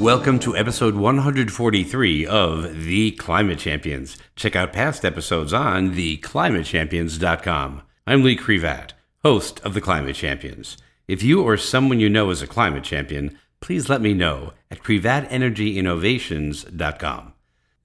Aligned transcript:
Welcome 0.00 0.40
to 0.40 0.56
episode 0.56 0.94
143 0.94 2.24
of 2.24 2.84
The 2.84 3.10
Climate 3.10 3.58
Champions. 3.58 4.16
Check 4.34 4.56
out 4.56 4.72
past 4.72 5.04
episodes 5.04 5.52
on 5.52 5.90
theclimatechampions.com. 5.90 7.82
I'm 8.06 8.22
Lee 8.22 8.34
Krevat, 8.34 8.92
host 9.22 9.60
of 9.60 9.74
The 9.74 9.82
Climate 9.82 10.16
Champions. 10.16 10.78
If 11.06 11.22
you 11.22 11.42
or 11.42 11.58
someone 11.58 12.00
you 12.00 12.08
know 12.08 12.30
is 12.30 12.40
a 12.40 12.46
climate 12.46 12.84
champion, 12.84 13.38
please 13.60 13.90
let 13.90 14.00
me 14.00 14.14
know 14.14 14.54
at 14.70 14.82
krevatenergyinnovations.com. 14.82 17.32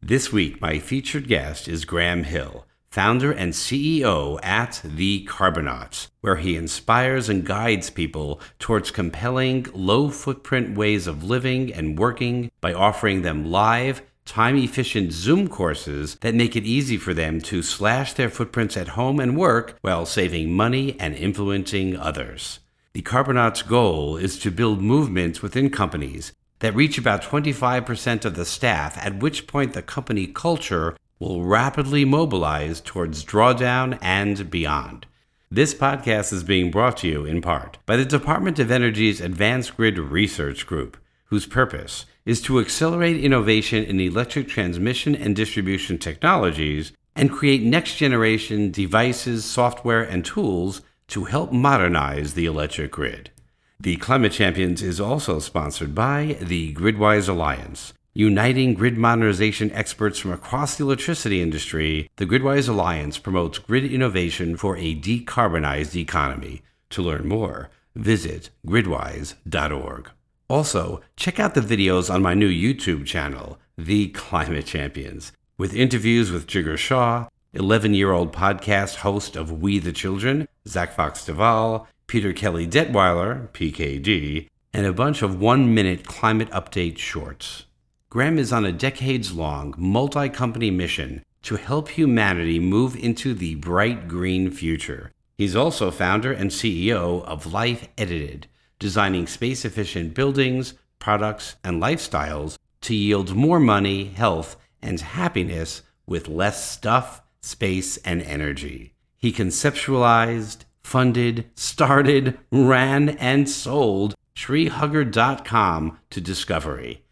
This 0.02 0.32
week, 0.32 0.62
my 0.62 0.80
featured 0.80 1.28
guest 1.28 1.68
is 1.68 1.84
Graham 1.84 2.24
Hill 2.24 2.66
founder 2.96 3.34
and 3.34 3.52
CEO 3.52 4.40
at 4.42 4.80
The 4.86 5.26
Carbonauts, 5.26 6.08
where 6.22 6.38
he 6.38 6.56
inspires 6.56 7.28
and 7.28 7.46
guides 7.46 7.90
people 7.90 8.40
towards 8.58 8.90
compelling, 8.90 9.66
low 9.74 10.10
footprint 10.10 10.78
ways 10.78 11.06
of 11.06 11.22
living 11.22 11.74
and 11.74 12.00
working 12.00 12.50
by 12.62 12.74
offering 12.74 13.22
them 13.22 13.52
live, 13.52 14.02
time 14.24 14.56
efficient 14.56 15.12
Zoom 15.12 15.50
courses 15.50 16.16
that 16.22 16.36
make 16.36 16.56
it 16.56 16.64
easy 16.64 16.96
for 16.96 17.14
them 17.14 17.42
to 17.42 17.62
slash 17.62 18.14
their 18.14 18.30
footprints 18.30 18.78
at 18.78 18.96
home 18.96 19.20
and 19.20 19.36
work 19.36 19.78
while 19.82 20.06
saving 20.06 20.54
money 20.54 20.98
and 20.98 21.16
influencing 21.16 21.98
others. 21.98 22.60
The 22.94 23.02
Carbonauts' 23.02 23.68
goal 23.68 24.16
is 24.16 24.40
to 24.40 24.50
build 24.50 24.82
movements 24.82 25.42
within 25.42 25.70
companies 25.70 26.32
that 26.60 26.74
reach 26.74 26.98
about 26.98 27.22
25% 27.22 28.24
of 28.24 28.36
the 28.38 28.46
staff, 28.46 28.98
at 29.06 29.20
which 29.20 29.48
point 29.48 29.74
the 29.74 29.82
company 29.82 30.28
culture 30.28 30.96
will 31.26 31.44
rapidly 31.44 32.06
mobilize 32.06 32.80
towards 32.80 33.26
drawdown 33.26 33.98
and 34.00 34.52
beyond. 34.52 35.08
This 35.50 35.74
podcast 35.74 36.32
is 36.32 36.44
being 36.44 36.70
brought 36.70 36.98
to 36.98 37.08
you 37.08 37.26
in 37.26 37.42
part 37.42 37.80
by 37.88 37.96
the 37.98 38.06
Department 38.06 38.60
of 38.60 38.70
Energy's 38.70 39.22
Advanced 39.22 39.76
Grid 39.76 39.98
Research 39.98 40.68
Group, 40.68 40.98
whose 41.26 41.48
purpose 41.48 42.06
is 42.28 42.44
to 42.44 42.60
accelerate 42.60 43.24
innovation 43.24 43.84
in 43.84 44.00
electric 44.00 44.48
transmission 44.48 45.16
and 45.16 45.36
distribution 45.36 45.98
technologies 45.98 46.92
and 47.16 47.32
create 47.32 47.64
next 47.64 47.96
generation 47.96 48.70
devices, 48.70 49.44
software, 49.46 50.04
and 50.04 50.24
tools 50.24 50.84
to 51.08 51.24
help 51.24 51.52
modernize 51.52 52.36
the 52.36 52.46
electric 52.46 52.92
grid. 52.92 53.32
The 53.80 53.96
Climate 53.96 54.32
Champions 54.32 54.84
is 54.84 55.02
also 55.02 55.40
sponsored 55.40 55.96
by 55.96 56.38
the 56.40 56.76
Gridwise 56.76 57.28
Alliance 57.28 57.94
Uniting 58.18 58.74
grid 58.74 58.98
modernization 58.98 59.70
experts 59.74 60.20
from 60.20 60.32
across 60.32 60.78
the 60.78 60.86
electricity 60.86 61.42
industry, 61.42 62.10
the 62.16 62.26
Gridwise 62.26 62.70
Alliance 62.70 63.18
promotes 63.18 63.60
grid 63.60 63.84
innovation 63.84 64.56
for 64.56 64.78
a 64.78 64.96
decarbonized 64.96 65.98
economy. 65.98 66.62
To 66.92 67.02
learn 67.02 67.28
more, 67.28 67.72
visit 67.94 68.52
gridwise.org. 68.66 70.12
Also, 70.48 71.02
check 71.18 71.42
out 71.42 71.56
the 71.56 71.60
videos 71.60 72.10
on 72.10 72.22
my 72.22 72.34
new 72.34 72.48
YouTube 72.48 73.06
channel, 73.06 73.60
The 73.78 74.08
Climate 74.08 74.66
Champions, 74.66 75.34
with 75.58 75.76
interviews 75.76 76.32
with 76.32 76.48
Jigar 76.48 76.78
Shah, 76.78 77.28
11 77.52 77.94
year 77.94 78.14
old 78.14 78.32
podcast 78.32 78.96
host 78.96 79.36
of 79.36 79.62
We 79.62 79.78
the 79.78 79.92
Children, 79.92 80.48
Zach 80.66 80.94
Fox 80.94 81.26
Duvall, 81.26 81.86
Peter 82.08 82.32
Kelly 82.32 82.66
Detwiler, 82.66 83.50
PKD, 83.50 84.48
and 84.74 84.86
a 84.86 84.94
bunch 84.94 85.22
of 85.22 85.42
one 85.42 85.74
minute 85.74 86.06
climate 86.06 86.50
update 86.52 86.98
shorts. 86.98 87.66
Graham 88.10 88.38
is 88.38 88.54
on 88.54 88.66
a 88.66 88.72
decades 88.72 89.34
long, 89.34 89.74
multi 89.78 90.30
company 90.30 90.72
mission 90.72 91.24
to 91.42 91.58
help 91.58 91.90
humanity 91.90 92.60
move 92.60 92.96
into 92.96 93.34
the 93.34 93.56
bright 93.56 94.08
green 94.08 94.50
future. 94.52 95.12
He's 95.38 95.56
also 95.56 95.92
founder 95.92 96.32
and 96.32 96.50
CEO 96.50 97.24
of 97.26 97.52
Life 97.52 97.88
Edited, 97.98 98.48
designing 98.80 99.28
space 99.28 99.66
efficient 99.66 100.14
buildings, 100.14 100.76
products, 100.98 101.56
and 101.64 101.82
lifestyles 101.82 102.58
to 102.82 102.96
yield 102.96 103.36
more 103.36 103.60
money, 103.60 104.06
health, 104.06 104.56
and 104.82 105.00
happiness 105.02 105.82
with 106.06 106.28
less 106.28 106.70
stuff, 106.70 107.22
space, 107.42 107.98
and 107.98 108.22
energy. 108.22 108.94
He 109.18 109.32
conceptualized, 109.32 110.66
funded, 110.84 111.50
started, 111.56 112.38
ran, 112.52 113.10
and 113.10 113.50
sold 113.50 114.16
treehugger.com 114.36 116.00
to 116.10 116.22
discovery. 116.22 117.05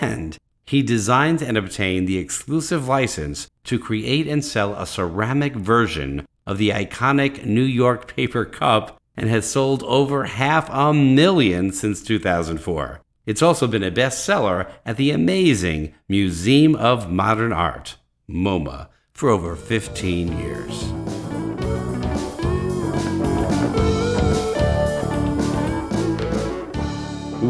And 0.00 0.36
he 0.66 0.82
designed 0.82 1.40
and 1.40 1.56
obtained 1.56 2.06
the 2.06 2.18
exclusive 2.18 2.86
license 2.86 3.48
to 3.64 3.78
create 3.78 4.26
and 4.26 4.44
sell 4.44 4.74
a 4.74 4.86
ceramic 4.86 5.54
version 5.54 6.26
of 6.46 6.58
the 6.58 6.70
iconic 6.70 7.44
New 7.44 7.62
York 7.62 8.14
paper 8.14 8.44
cup 8.44 8.98
and 9.16 9.28
has 9.30 9.50
sold 9.50 9.82
over 9.84 10.24
half 10.24 10.68
a 10.70 10.92
million 10.92 11.72
since 11.72 12.02
2004. 12.02 13.00
It's 13.26 13.42
also 13.42 13.66
been 13.66 13.82
a 13.82 13.90
bestseller 13.90 14.70
at 14.86 14.96
the 14.96 15.10
amazing 15.10 15.94
Museum 16.08 16.74
of 16.76 17.10
Modern 17.10 17.52
Art, 17.52 17.96
MoMA, 18.28 18.88
for 19.12 19.28
over 19.28 19.56
15 19.56 20.38
years. 20.38 21.07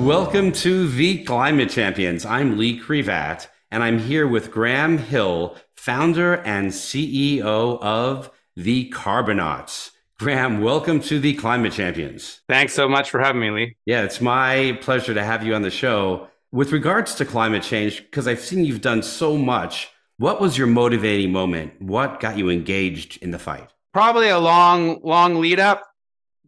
Welcome 0.05 0.53
to 0.53 0.89
the 0.89 1.25
Climate 1.25 1.69
Champions. 1.69 2.25
I'm 2.25 2.57
Lee 2.57 2.81
Krevat, 2.81 3.49
and 3.71 3.83
I'm 3.83 3.99
here 3.99 4.27
with 4.27 4.51
Graham 4.51 4.97
Hill, 4.97 5.57
founder 5.77 6.35
and 6.35 6.71
CEO 6.71 7.79
of 7.83 8.31
the 8.57 8.91
Carbonauts. 8.91 9.91
Graham, 10.19 10.63
welcome 10.63 11.01
to 11.01 11.19
the 11.19 11.35
Climate 11.35 11.73
Champions. 11.73 12.41
Thanks 12.49 12.73
so 12.73 12.89
much 12.89 13.11
for 13.11 13.19
having 13.19 13.41
me, 13.41 13.51
Lee. 13.51 13.77
Yeah, 13.87 14.05
it's 14.05 14.21
my 14.21 14.79
pleasure 14.81 15.13
to 15.13 15.23
have 15.23 15.45
you 15.45 15.55
on 15.55 15.63
the 15.63 15.71
show. 15.71 16.29
With 16.53 16.73
regards 16.73 17.17
to 17.17 17.27
climate 17.27 17.65
change, 17.65 18.03
because 18.03 18.29
I've 18.29 18.41
seen 18.41 18.65
you've 18.65 18.81
done 18.81 19.03
so 19.03 19.37
much, 19.37 19.91
what 20.17 20.41
was 20.41 20.57
your 20.57 20.69
motivating 20.69 21.33
moment? 21.33 21.83
What 21.83 22.21
got 22.21 22.39
you 22.39 22.49
engaged 22.49 23.19
in 23.21 23.33
the 23.33 23.39
fight? 23.39 23.69
Probably 23.93 24.29
a 24.29 24.39
long, 24.39 25.01
long 25.03 25.41
lead 25.41 25.61
up 25.61 25.83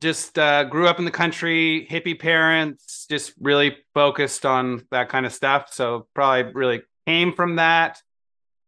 just 0.01 0.39
uh, 0.39 0.65
grew 0.65 0.87
up 0.87 0.99
in 0.99 1.05
the 1.05 1.11
country, 1.11 1.87
hippie 1.91 2.19
parents, 2.19 3.07
just 3.09 3.35
really 3.41 3.77
focused 3.95 4.47
on 4.47 4.87
that 4.91 5.09
kind 5.09 5.27
of 5.27 5.33
stuff. 5.33 5.73
So 5.73 6.07
probably 6.15 6.53
really 6.53 6.83
came 7.07 7.33
from 7.33 7.57
that. 7.57 8.01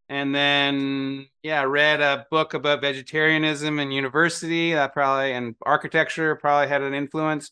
And 0.08 0.34
then, 0.34 1.26
yeah, 1.42 1.62
read 1.62 2.02
a 2.02 2.26
book 2.30 2.52
about 2.52 2.82
vegetarianism 2.82 3.78
in 3.78 3.90
university. 3.90 4.74
That 4.74 4.92
probably 4.92 5.32
and 5.32 5.54
architecture 5.62 6.36
probably 6.36 6.68
had 6.68 6.82
an 6.82 6.92
influence. 6.92 7.50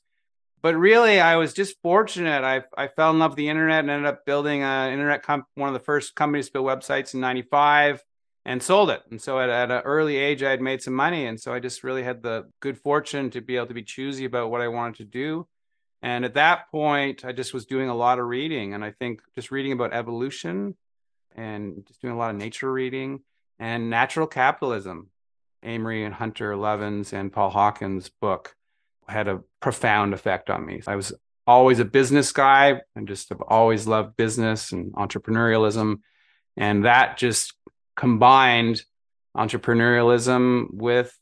But 0.62 0.76
really, 0.76 1.20
I 1.20 1.36
was 1.36 1.54
just 1.54 1.76
fortunate. 1.82 2.44
I 2.44 2.64
I 2.76 2.88
fell 2.88 3.12
in 3.12 3.18
love 3.18 3.30
with 3.30 3.38
the 3.38 3.48
internet 3.48 3.78
and 3.80 3.90
ended 3.90 4.06
up 4.06 4.26
building 4.26 4.62
an 4.62 4.92
internet 4.92 5.22
comp- 5.22 5.46
one 5.54 5.68
of 5.68 5.72
the 5.72 5.80
first 5.80 6.14
companies 6.14 6.46
to 6.46 6.52
build 6.52 6.66
websites 6.66 7.14
in 7.14 7.20
'95 7.20 8.02
and 8.44 8.62
sold 8.62 8.90
it. 8.90 9.02
And 9.10 9.20
so 9.20 9.38
at, 9.38 9.50
at 9.50 9.70
an 9.70 9.82
early 9.82 10.16
age, 10.16 10.42
I 10.42 10.50
had 10.50 10.60
made 10.60 10.82
some 10.82 10.94
money. 10.94 11.26
And 11.26 11.38
so 11.40 11.52
I 11.52 11.60
just 11.60 11.84
really 11.84 12.02
had 12.02 12.22
the 12.22 12.48
good 12.60 12.78
fortune 12.78 13.30
to 13.30 13.40
be 13.40 13.56
able 13.56 13.66
to 13.66 13.74
be 13.74 13.82
choosy 13.82 14.24
about 14.24 14.50
what 14.50 14.60
I 14.60 14.68
wanted 14.68 14.96
to 14.96 15.04
do. 15.04 15.46
And 16.02 16.24
at 16.24 16.34
that 16.34 16.70
point, 16.70 17.24
I 17.24 17.32
just 17.32 17.52
was 17.52 17.66
doing 17.66 17.90
a 17.90 17.94
lot 17.94 18.18
of 18.18 18.26
reading. 18.26 18.72
And 18.72 18.84
I 18.84 18.92
think 18.92 19.20
just 19.34 19.50
reading 19.50 19.72
about 19.72 19.92
evolution 19.92 20.76
and 21.36 21.84
just 21.86 22.00
doing 22.00 22.14
a 22.14 22.18
lot 22.18 22.30
of 22.30 22.36
nature 22.36 22.72
reading 22.72 23.20
and 23.58 23.90
natural 23.90 24.26
capitalism. 24.26 25.10
Amory 25.62 26.04
and 26.04 26.14
Hunter 26.14 26.54
Lovins 26.54 27.12
and 27.12 27.30
Paul 27.30 27.50
Hawken's 27.50 28.08
book 28.08 28.56
had 29.06 29.28
a 29.28 29.40
profound 29.60 30.14
effect 30.14 30.48
on 30.48 30.64
me. 30.64 30.80
I 30.86 30.96
was 30.96 31.12
always 31.46 31.80
a 31.80 31.84
business 31.84 32.32
guy 32.32 32.80
and 32.96 33.06
just 33.06 33.28
have 33.28 33.42
always 33.42 33.86
loved 33.86 34.16
business 34.16 34.72
and 34.72 34.92
entrepreneurialism. 34.94 35.96
And 36.56 36.84
that 36.84 37.18
just 37.18 37.54
combined 38.00 38.82
entrepreneurialism 39.36 40.68
with 40.72 41.16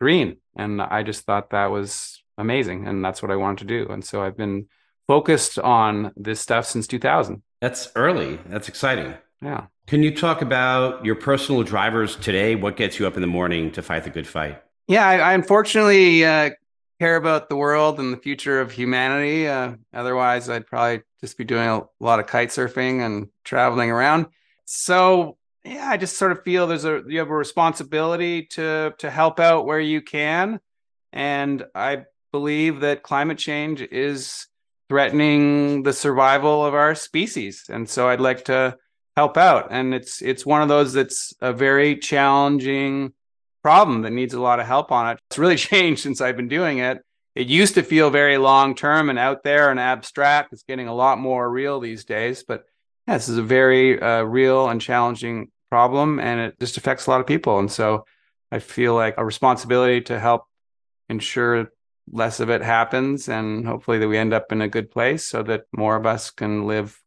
green. 0.00 0.36
And 0.56 0.82
I 0.82 1.04
just 1.04 1.24
thought 1.24 1.50
that 1.50 1.70
was 1.70 2.20
amazing. 2.36 2.88
And 2.88 3.04
that's 3.04 3.22
what 3.22 3.30
I 3.30 3.36
wanted 3.36 3.68
to 3.68 3.84
do. 3.84 3.92
And 3.92 4.04
so 4.04 4.20
I've 4.20 4.36
been 4.36 4.66
focused 5.06 5.60
on 5.60 6.12
this 6.16 6.40
stuff 6.40 6.66
since 6.66 6.88
2000. 6.88 7.40
That's 7.60 7.88
early. 7.94 8.40
That's 8.46 8.68
exciting. 8.68 9.14
Yeah. 9.40 9.66
Can 9.86 10.02
you 10.02 10.12
talk 10.12 10.42
about 10.42 11.04
your 11.04 11.14
personal 11.14 11.62
drivers 11.62 12.16
today? 12.16 12.56
What 12.56 12.76
gets 12.76 12.98
you 12.98 13.06
up 13.06 13.14
in 13.14 13.20
the 13.20 13.28
morning 13.28 13.70
to 13.72 13.82
fight 13.82 14.02
the 14.02 14.10
good 14.10 14.26
fight? 14.26 14.60
Yeah, 14.88 15.06
I, 15.06 15.18
I 15.18 15.32
unfortunately 15.34 16.24
uh, 16.24 16.50
care 16.98 17.14
about 17.14 17.48
the 17.48 17.56
world 17.56 18.00
and 18.00 18.12
the 18.12 18.16
future 18.16 18.60
of 18.60 18.72
humanity. 18.72 19.46
Uh, 19.46 19.74
otherwise, 19.92 20.48
I'd 20.48 20.66
probably 20.66 21.02
just 21.20 21.38
be 21.38 21.44
doing 21.44 21.68
a 21.68 21.82
lot 22.00 22.18
of 22.18 22.26
kite 22.26 22.48
surfing 22.48 23.06
and 23.06 23.28
traveling 23.44 23.90
around. 23.90 24.26
So 24.64 25.36
yeah, 25.64 25.88
I 25.88 25.96
just 25.96 26.16
sort 26.16 26.32
of 26.32 26.42
feel 26.42 26.66
there's 26.66 26.84
a 26.84 27.02
you 27.06 27.18
have 27.18 27.30
a 27.30 27.34
responsibility 27.34 28.46
to 28.52 28.94
to 28.98 29.10
help 29.10 29.40
out 29.40 29.66
where 29.66 29.80
you 29.80 30.02
can, 30.02 30.60
and 31.12 31.64
I 31.74 32.04
believe 32.32 32.80
that 32.80 33.02
climate 33.02 33.38
change 33.38 33.80
is 33.80 34.46
threatening 34.88 35.82
the 35.82 35.92
survival 35.92 36.64
of 36.64 36.74
our 36.74 36.94
species, 36.94 37.64
and 37.68 37.88
so 37.88 38.08
I'd 38.08 38.20
like 38.20 38.44
to 38.46 38.76
help 39.16 39.36
out. 39.36 39.68
And 39.70 39.94
it's 39.94 40.22
it's 40.22 40.44
one 40.44 40.62
of 40.62 40.68
those 40.68 40.92
that's 40.92 41.34
a 41.40 41.52
very 41.52 41.96
challenging 41.96 43.12
problem 43.62 44.02
that 44.02 44.10
needs 44.12 44.34
a 44.34 44.40
lot 44.40 44.60
of 44.60 44.66
help 44.66 44.92
on 44.92 45.12
it. 45.12 45.18
It's 45.30 45.38
really 45.38 45.56
changed 45.70 46.02
since 46.02 46.20
I've 46.20 46.36
been 46.36 46.48
doing 46.48 46.78
it, 46.78 47.02
it 47.34 47.48
used 47.48 47.74
to 47.74 47.82
feel 47.82 48.10
very 48.10 48.38
long 48.38 48.74
term 48.74 49.10
and 49.10 49.18
out 49.18 49.42
there 49.42 49.70
and 49.70 49.80
abstract. 49.80 50.52
It's 50.52 50.62
getting 50.62 50.86
a 50.86 50.94
lot 50.94 51.18
more 51.18 51.50
real 51.50 51.80
these 51.80 52.04
days. 52.04 52.44
But 52.46 52.64
yeah, 53.08 53.14
this 53.14 53.28
is 53.28 53.38
a 53.38 53.42
very 53.42 54.00
uh, 54.00 54.22
real 54.22 54.68
and 54.68 54.80
challenging 54.80 55.50
problem, 55.74 56.20
and 56.20 56.38
it 56.38 56.60
just 56.60 56.76
affects 56.76 57.08
a 57.08 57.10
lot 57.10 57.20
of 57.20 57.26
people. 57.26 57.58
And 57.58 57.68
so 57.68 58.04
I 58.52 58.60
feel 58.60 58.94
like 58.94 59.16
a 59.18 59.24
responsibility 59.24 60.00
to 60.02 60.20
help 60.20 60.44
ensure 61.08 61.72
less 62.12 62.38
of 62.38 62.48
it 62.48 62.62
happens 62.62 63.28
and 63.28 63.66
hopefully 63.66 63.98
that 63.98 64.06
we 64.06 64.16
end 64.16 64.32
up 64.32 64.52
in 64.52 64.60
a 64.60 64.68
good 64.68 64.88
place 64.88 65.24
so 65.24 65.42
that 65.42 65.62
more 65.76 65.96
of 65.96 66.06
us 66.06 66.30
can 66.30 66.68
live 66.68 67.02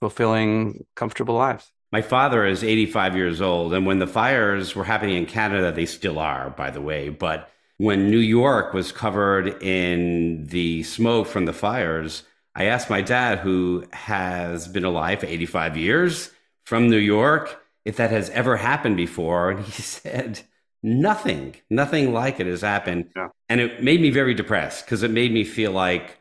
fulfilling, 0.00 0.86
comfortable 0.94 1.34
lives. 1.34 1.70
My 1.92 2.00
father 2.00 2.46
is 2.46 2.64
85 2.64 3.16
years 3.16 3.42
old. 3.42 3.74
And 3.74 3.84
when 3.84 3.98
the 3.98 4.06
fires 4.06 4.74
were 4.74 4.84
happening 4.84 5.16
in 5.16 5.26
Canada, 5.26 5.70
they 5.70 5.84
still 5.84 6.18
are, 6.18 6.48
by 6.48 6.70
the 6.70 6.80
way. 6.80 7.10
But 7.10 7.50
when 7.76 8.10
New 8.10 8.24
York 8.38 8.72
was 8.72 8.92
covered 8.92 9.62
in 9.62 10.46
the 10.46 10.84
smoke 10.84 11.26
from 11.26 11.44
the 11.44 11.52
fires, 11.52 12.22
I 12.54 12.64
asked 12.64 12.88
my 12.88 13.02
dad, 13.02 13.40
who 13.40 13.84
has 13.92 14.68
been 14.68 14.86
alive 14.86 15.20
for 15.20 15.26
85 15.26 15.76
years 15.76 16.30
from 16.64 16.88
New 16.88 16.96
York, 17.16 17.60
if 17.86 17.96
that 17.96 18.10
has 18.10 18.28
ever 18.30 18.56
happened 18.56 18.96
before. 18.96 19.52
And 19.52 19.64
he 19.64 19.70
said, 19.82 20.42
nothing, 20.82 21.54
nothing 21.70 22.12
like 22.12 22.40
it 22.40 22.46
has 22.46 22.60
happened. 22.60 23.10
Yeah. 23.14 23.28
And 23.48 23.60
it 23.60 23.82
made 23.82 24.02
me 24.02 24.10
very 24.10 24.34
depressed 24.34 24.84
because 24.84 25.04
it 25.04 25.10
made 25.10 25.32
me 25.32 25.44
feel 25.44 25.70
like 25.70 26.18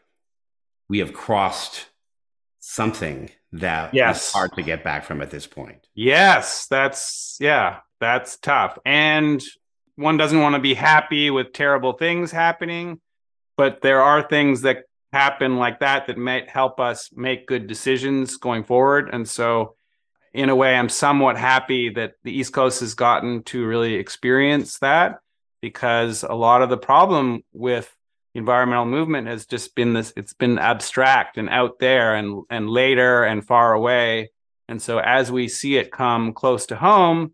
we 0.88 1.00
have 1.00 1.12
crossed 1.12 1.88
something 2.60 3.32
that 3.52 3.94
yes. 3.94 4.28
is 4.28 4.32
hard 4.32 4.54
to 4.54 4.62
get 4.62 4.84
back 4.84 5.06
from 5.06 5.22
at 5.22 5.32
this 5.32 5.48
point. 5.48 5.88
Yes, 5.96 6.68
that's 6.68 7.38
yeah, 7.40 7.80
that's 8.00 8.38
tough. 8.38 8.78
And 8.86 9.44
one 9.96 10.18
doesn't 10.18 10.40
want 10.40 10.54
to 10.54 10.62
be 10.62 10.76
happy 10.76 11.32
with 11.32 11.54
terrible 11.54 11.94
things 11.94 12.32
happening, 12.32 13.00
but 13.58 13.82
there 13.82 14.02
are 14.02 14.22
things 14.22 14.62
that 14.62 14.84
happen 15.14 15.58
like 15.58 15.80
that 15.80 16.08
that 16.08 16.18
might 16.18 16.50
help 16.50 16.80
us 16.80 17.10
make 17.16 17.48
good 17.48 17.66
decisions 17.66 18.36
going 18.38 18.66
forward. 18.66 19.10
And 19.12 19.28
so 19.28 19.76
in 20.36 20.50
a 20.50 20.56
way, 20.56 20.76
I'm 20.76 20.90
somewhat 20.90 21.38
happy 21.38 21.90
that 21.92 22.16
the 22.24 22.38
East 22.38 22.52
Coast 22.52 22.82
has 22.82 22.94
gotten 22.94 23.44
to 23.44 23.66
really 23.66 23.94
experience 23.96 24.80
that 24.80 25.20
because 25.62 26.24
a 26.24 26.34
lot 26.34 26.62
of 26.62 26.70
the 26.70 26.78
problem 26.78 27.42
with 27.54 27.90
environmental 28.34 28.86
movement 28.86 29.28
has 29.28 29.46
just 29.46 29.76
been 29.76 29.94
this 29.94 30.12
it's 30.18 30.34
been 30.34 30.60
abstract 30.60 31.38
and 31.38 31.50
out 31.50 31.80
there 31.80 32.16
and 32.16 32.44
and 32.50 32.70
later 32.70 33.24
and 33.24 33.48
far 33.48 33.72
away. 33.72 34.30
And 34.68 34.82
so 34.82 35.00
as 35.00 35.32
we 35.32 35.48
see 35.48 35.78
it 35.78 35.90
come 35.90 36.34
close 36.34 36.66
to 36.66 36.76
home 36.76 37.34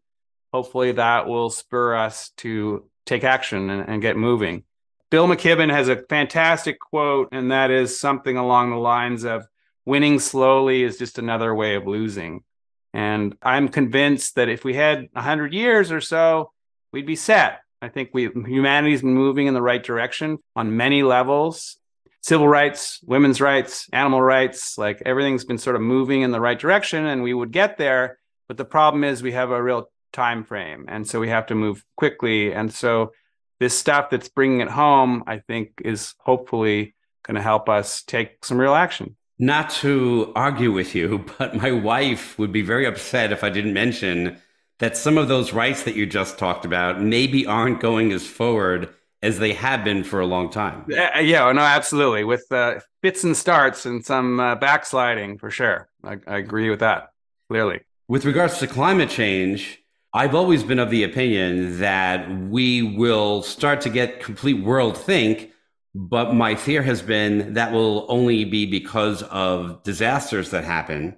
hopefully 0.53 0.91
that 0.91 1.27
will 1.27 1.49
spur 1.49 1.95
us 1.95 2.29
to 2.35 2.87
take 3.05 3.23
action 3.23 3.69
and, 3.69 3.89
and 3.89 4.01
get 4.01 4.15
moving. 4.15 4.63
Bill 5.09 5.27
McKibben 5.27 5.71
has 5.71 5.87
a 5.87 6.03
fantastic 6.03 6.79
quote 6.79 7.29
and 7.31 7.51
that 7.51 7.71
is 7.71 7.99
something 7.99 8.37
along 8.37 8.69
the 8.69 8.75
lines 8.75 9.23
of 9.23 9.47
winning 9.85 10.19
slowly 10.19 10.83
is 10.83 10.99
just 10.99 11.17
another 11.17 11.55
way 11.55 11.73
of 11.73 11.87
losing 11.87 12.43
and 12.93 13.35
I'm 13.41 13.69
convinced 13.69 14.35
that 14.35 14.49
if 14.49 14.63
we 14.63 14.73
had 14.73 15.07
100 15.13 15.53
years 15.53 15.91
or 15.91 16.01
so, 16.01 16.51
we'd 16.91 17.05
be 17.05 17.15
set. 17.15 17.61
I 17.81 17.89
think 17.89 18.11
we 18.13 18.29
humanity's 18.29 19.01
been 19.01 19.13
moving 19.13 19.47
in 19.47 19.53
the 19.53 19.61
right 19.61 19.83
direction 19.83 20.37
on 20.55 20.77
many 20.77 21.03
levels. 21.03 21.77
Civil 22.21 22.47
rights, 22.47 22.99
women's 23.03 23.41
rights, 23.41 23.89
animal 23.91 24.21
rights, 24.21 24.77
like 24.77 25.01
everything's 25.05 25.45
been 25.45 25.57
sort 25.57 25.75
of 25.75 25.81
moving 25.81 26.21
in 26.21 26.31
the 26.31 26.39
right 26.39 26.59
direction 26.59 27.07
and 27.07 27.23
we 27.23 27.33
would 27.33 27.51
get 27.51 27.77
there, 27.77 28.19
but 28.47 28.57
the 28.57 28.65
problem 28.65 29.03
is 29.03 29.23
we 29.23 29.31
have 29.31 29.49
a 29.49 29.63
real 29.63 29.89
time 30.13 30.43
frame 30.43 30.85
and 30.87 31.07
so 31.07 31.19
we 31.19 31.29
have 31.29 31.47
to 31.47 31.55
move 31.55 31.83
quickly 31.95 32.53
and 32.53 32.71
so 32.73 33.11
this 33.59 33.77
stuff 33.77 34.09
that's 34.09 34.27
bringing 34.27 34.59
it 34.59 34.69
home 34.69 35.23
I 35.25 35.39
think 35.39 35.81
is 35.83 36.15
hopefully 36.19 36.95
going 37.23 37.35
to 37.35 37.41
help 37.41 37.69
us 37.69 38.03
take 38.03 38.43
some 38.43 38.59
real 38.59 38.75
action 38.75 39.15
not 39.41 39.71
to 39.71 40.31
argue 40.35 40.71
with 40.71 40.95
you, 40.95 41.25
but 41.37 41.55
my 41.55 41.71
wife 41.71 42.39
would 42.39 42.53
be 42.53 42.61
very 42.61 42.85
upset 42.85 43.33
if 43.33 43.43
I 43.43 43.49
didn't 43.49 43.73
mention 43.73 44.37
that 44.79 44.95
some 44.95 45.17
of 45.17 45.27
those 45.27 45.51
rights 45.51 45.83
that 45.83 45.95
you 45.95 46.05
just 46.05 46.39
talked 46.39 46.63
about 46.63 47.01
maybe 47.01 47.45
aren't 47.45 47.81
going 47.81 48.13
as 48.13 48.25
forward 48.25 48.93
as 49.21 49.37
they 49.37 49.53
have 49.53 49.83
been 49.83 50.03
for 50.03 50.19
a 50.19 50.25
long 50.25 50.49
time. 50.49 50.85
Yeah, 50.87 51.19
yeah 51.19 51.51
no, 51.51 51.61
absolutely. 51.61 52.23
With 52.23 52.45
uh, 52.51 52.79
fits 53.01 53.23
and 53.23 53.37
starts 53.37 53.85
and 53.85 54.03
some 54.03 54.39
uh, 54.39 54.55
backsliding 54.55 55.37
for 55.37 55.51
sure. 55.51 55.89
I, 56.03 56.17
I 56.25 56.37
agree 56.37 56.69
with 56.69 56.79
that 56.79 57.11
clearly. 57.47 57.81
With 58.07 58.25
regards 58.25 58.57
to 58.59 58.67
climate 58.67 59.09
change, 59.09 59.83
I've 60.13 60.33
always 60.33 60.63
been 60.63 60.79
of 60.79 60.89
the 60.89 61.03
opinion 61.03 61.79
that 61.79 62.29
we 62.49 62.81
will 62.81 63.43
start 63.43 63.81
to 63.81 63.89
get 63.89 64.19
complete 64.19 64.63
world 64.63 64.97
think 64.97 65.50
but 65.93 66.33
my 66.33 66.55
fear 66.55 66.81
has 66.83 67.01
been 67.01 67.55
that 67.55 67.71
will 67.71 68.05
only 68.09 68.45
be 68.45 68.65
because 68.65 69.23
of 69.23 69.83
disasters 69.83 70.51
that 70.51 70.63
happen 70.63 71.17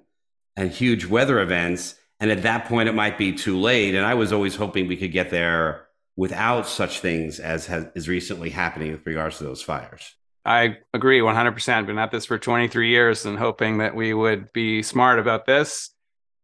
and 0.55 0.71
huge 0.71 1.05
weather 1.05 1.39
events. 1.39 1.95
And 2.19 2.31
at 2.31 2.43
that 2.43 2.65
point, 2.65 2.89
it 2.89 2.95
might 2.95 3.17
be 3.17 3.33
too 3.33 3.59
late. 3.59 3.95
And 3.95 4.05
I 4.05 4.13
was 4.13 4.31
always 4.31 4.55
hoping 4.55 4.87
we 4.87 4.97
could 4.97 5.11
get 5.11 5.29
there 5.29 5.87
without 6.15 6.67
such 6.67 6.99
things 6.99 7.39
as 7.39 7.65
has, 7.67 7.87
is 7.95 8.07
recently 8.07 8.49
happening 8.49 8.91
with 8.91 9.05
regards 9.05 9.37
to 9.39 9.43
those 9.43 9.61
fires. 9.61 10.15
I 10.45 10.77
agree 10.93 11.19
100%. 11.19 11.85
Been 11.85 11.97
at 11.97 12.11
this 12.11 12.25
for 12.25 12.37
23 12.37 12.89
years 12.89 13.25
and 13.25 13.37
hoping 13.37 13.77
that 13.77 13.95
we 13.95 14.13
would 14.13 14.51
be 14.53 14.83
smart 14.83 15.19
about 15.19 15.45
this. 15.45 15.91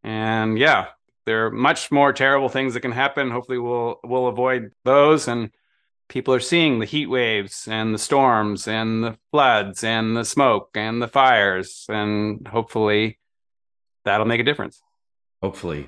And 0.03 0.57
yeah, 0.57 0.87
there 1.25 1.47
are 1.47 1.51
much 1.51 1.91
more 1.91 2.13
terrible 2.13 2.49
things 2.49 2.73
that 2.73 2.79
can 2.79 2.91
happen. 2.91 3.29
Hopefully, 3.31 3.59
we'll 3.59 3.99
we'll 4.03 4.27
avoid 4.27 4.71
those. 4.85 5.27
And 5.27 5.51
people 6.09 6.33
are 6.33 6.39
seeing 6.39 6.79
the 6.79 6.85
heat 6.85 7.05
waves 7.05 7.67
and 7.69 7.93
the 7.93 7.99
storms 7.99 8.67
and 8.67 9.03
the 9.03 9.17
floods 9.31 9.83
and 9.83 10.17
the 10.17 10.25
smoke 10.25 10.71
and 10.73 11.01
the 11.01 11.07
fires 11.07 11.85
and 11.87 12.45
hopefully 12.47 13.19
that'll 14.03 14.25
make 14.25 14.41
a 14.41 14.43
difference. 14.43 14.81
Hopefully. 15.41 15.87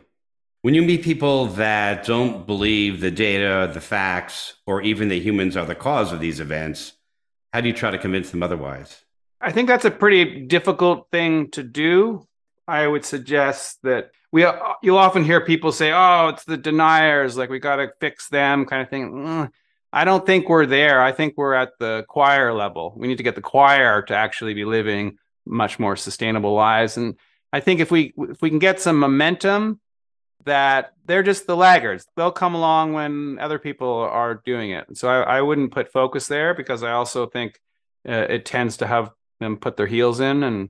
When 0.62 0.76
you 0.76 0.84
meet 0.84 1.04
people 1.04 1.48
that 1.48 2.06
don't 2.06 2.46
believe 2.46 3.02
the 3.02 3.12
data 3.12 3.70
the 3.74 3.82
facts 3.82 4.54
or 4.66 4.82
even 4.84 5.10
that 5.10 5.16
humans 5.16 5.58
are 5.58 5.66
the 5.66 5.76
cause 5.76 6.14
of 6.14 6.22
these 6.22 6.40
events 6.40 6.94
how 7.52 7.60
do 7.60 7.68
you 7.68 7.74
try 7.74 7.92
to 7.92 7.98
convince 7.98 8.30
them 8.30 8.44
otherwise? 8.44 9.04
I 9.42 9.52
think 9.52 9.68
that's 9.68 9.84
a 9.84 9.92
pretty 9.92 10.46
difficult 10.46 11.08
thing 11.12 11.50
to 11.52 11.64
do. 11.64 12.26
I 12.68 12.88
would 12.88 13.04
suggest 13.04 13.80
that 13.84 14.12
we 14.32 14.46
you'll 14.84 14.98
often 14.98 15.26
hear 15.26 15.42
people 15.42 15.72
say 15.72 15.92
oh 15.92 16.30
it's 16.30 16.46
the 16.46 16.58
deniers 16.58 17.36
like 17.36 17.50
we 17.50 17.60
got 17.60 17.78
to 17.78 17.92
fix 18.00 18.30
them 18.30 18.66
kind 18.66 18.84
of 18.84 18.90
thing. 18.90 19.12
Mm 19.12 19.52
I 19.94 20.06
don't 20.06 20.26
think 20.26 20.48
we're 20.48 20.66
there. 20.66 21.02
I 21.02 21.12
think 21.12 21.34
we're 21.36 21.54
at 21.54 21.74
the 21.80 22.06
choir 22.08 22.54
level. 22.54 22.94
We 22.96 23.08
need 23.08 23.18
to 23.18 23.24
get 23.24 23.36
the 23.36 23.42
choir 23.42 24.02
to 24.04 24.16
actually 24.16 24.54
be 24.54 24.66
living 24.66 25.18
much 25.46 25.80
more 25.80 25.96
sustainable 25.96 26.54
lives. 26.54 26.98
And 26.98 27.16
I 27.52 27.60
think 27.60 27.80
if 27.80 27.92
we 27.92 28.14
if 28.18 28.42
we 28.42 28.50
can 28.50 28.60
get 28.60 28.80
some 28.80 28.98
momentum, 28.98 29.82
that 30.46 30.94
they're 31.06 31.24
just 31.24 31.48
the 31.48 31.56
laggards. 31.56 32.06
They'll 32.16 32.32
come 32.32 32.56
along 32.56 32.94
when 32.94 33.38
other 33.40 33.60
people 33.60 33.94
are 33.94 34.42
doing 34.46 34.72
it. 34.72 34.98
So 34.98 35.10
I, 35.10 35.38
I 35.38 35.42
wouldn't 35.42 35.72
put 35.72 35.92
focus 35.92 36.28
there 36.28 36.54
because 36.54 36.84
I 36.84 36.92
also 36.92 37.28
think 37.28 37.60
uh, 38.08 38.26
it 38.30 38.46
tends 38.46 38.78
to 38.78 38.88
have 38.88 39.12
them 39.40 39.58
put 39.58 39.78
their 39.78 39.88
heels 39.88 40.20
in. 40.20 40.44
And 40.44 40.70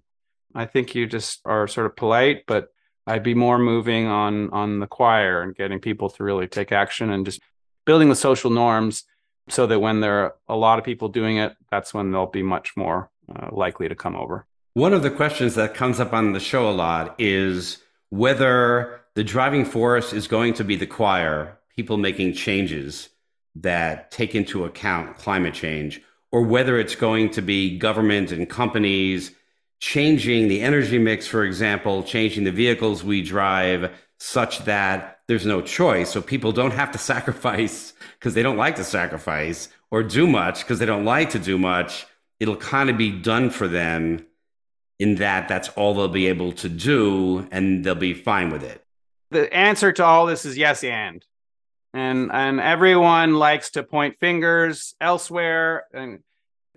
I 0.53 0.65
think 0.65 0.95
you 0.95 1.07
just 1.07 1.41
are 1.45 1.67
sort 1.67 1.85
of 1.85 1.95
polite, 1.95 2.43
but 2.47 2.69
I'd 3.07 3.23
be 3.23 3.33
more 3.33 3.57
moving 3.57 4.07
on 4.07 4.49
on 4.51 4.79
the 4.79 4.87
choir 4.87 5.41
and 5.41 5.55
getting 5.55 5.79
people 5.79 6.09
to 6.09 6.23
really 6.23 6.47
take 6.47 6.71
action 6.71 7.09
and 7.09 7.25
just 7.25 7.41
building 7.85 8.09
the 8.09 8.15
social 8.15 8.49
norms 8.49 9.03
so 9.51 9.67
that 9.67 9.79
when 9.79 9.99
there 9.99 10.23
are 10.23 10.35
a 10.47 10.55
lot 10.55 10.79
of 10.79 10.85
people 10.85 11.09
doing 11.09 11.37
it, 11.37 11.55
that's 11.69 11.93
when 11.93 12.11
they'll 12.11 12.25
be 12.25 12.43
much 12.43 12.75
more 12.77 13.09
uh, 13.35 13.49
likely 13.51 13.89
to 13.89 13.95
come 13.95 14.15
over. 14.15 14.45
One 14.73 14.93
of 14.93 15.03
the 15.03 15.11
questions 15.11 15.55
that 15.55 15.73
comes 15.73 15.99
up 15.99 16.13
on 16.13 16.31
the 16.31 16.39
show 16.39 16.69
a 16.69 16.71
lot 16.71 17.15
is 17.19 17.79
whether 18.09 19.01
the 19.15 19.23
driving 19.23 19.65
force 19.65 20.13
is 20.13 20.27
going 20.27 20.53
to 20.53 20.63
be 20.63 20.77
the 20.77 20.87
choir, 20.87 21.57
people 21.75 21.97
making 21.97 22.33
changes 22.33 23.09
that 23.55 24.09
take 24.11 24.33
into 24.33 24.63
account 24.63 25.17
climate 25.17 25.53
change, 25.53 26.01
or 26.31 26.43
whether 26.43 26.79
it's 26.79 26.95
going 26.95 27.29
to 27.31 27.41
be 27.41 27.77
government 27.77 28.31
and 28.31 28.49
companies 28.49 29.31
changing 29.81 30.47
the 30.47 30.61
energy 30.61 30.97
mix, 30.97 31.27
for 31.27 31.43
example, 31.43 32.03
changing 32.03 32.45
the 32.45 32.51
vehicles 32.51 33.03
we 33.03 33.21
drive 33.21 33.91
such 34.19 34.59
that 34.59 35.19
there's 35.31 35.45
no 35.45 35.61
choice. 35.61 36.11
So 36.11 36.21
people 36.21 36.51
don't 36.51 36.73
have 36.73 36.91
to 36.91 36.97
sacrifice 37.13 37.93
because 38.19 38.33
they 38.33 38.43
don't 38.43 38.57
like 38.57 38.75
to 38.75 38.83
sacrifice 38.83 39.69
or 39.89 40.03
do 40.03 40.27
much 40.27 40.59
because 40.59 40.77
they 40.77 40.85
don't 40.85 41.05
like 41.05 41.29
to 41.29 41.39
do 41.39 41.57
much. 41.57 42.05
It'll 42.41 42.57
kind 42.57 42.89
of 42.89 42.97
be 42.97 43.11
done 43.11 43.49
for 43.49 43.69
them 43.69 44.25
in 44.99 45.15
that 45.15 45.47
that's 45.47 45.69
all 45.69 45.93
they'll 45.93 46.09
be 46.09 46.27
able 46.27 46.51
to 46.51 46.67
do 46.67 47.47
and 47.49 47.81
they'll 47.81 47.95
be 47.95 48.13
fine 48.13 48.49
with 48.49 48.61
it. 48.61 48.83
The 49.29 49.51
answer 49.53 49.93
to 49.93 50.03
all 50.03 50.25
this 50.25 50.43
is 50.43 50.57
yes 50.57 50.83
and. 50.83 51.25
And 51.93 52.29
and 52.33 52.59
everyone 52.59 53.35
likes 53.35 53.71
to 53.71 53.83
point 53.83 54.19
fingers 54.19 54.95
elsewhere 54.99 55.85
and 55.93 56.19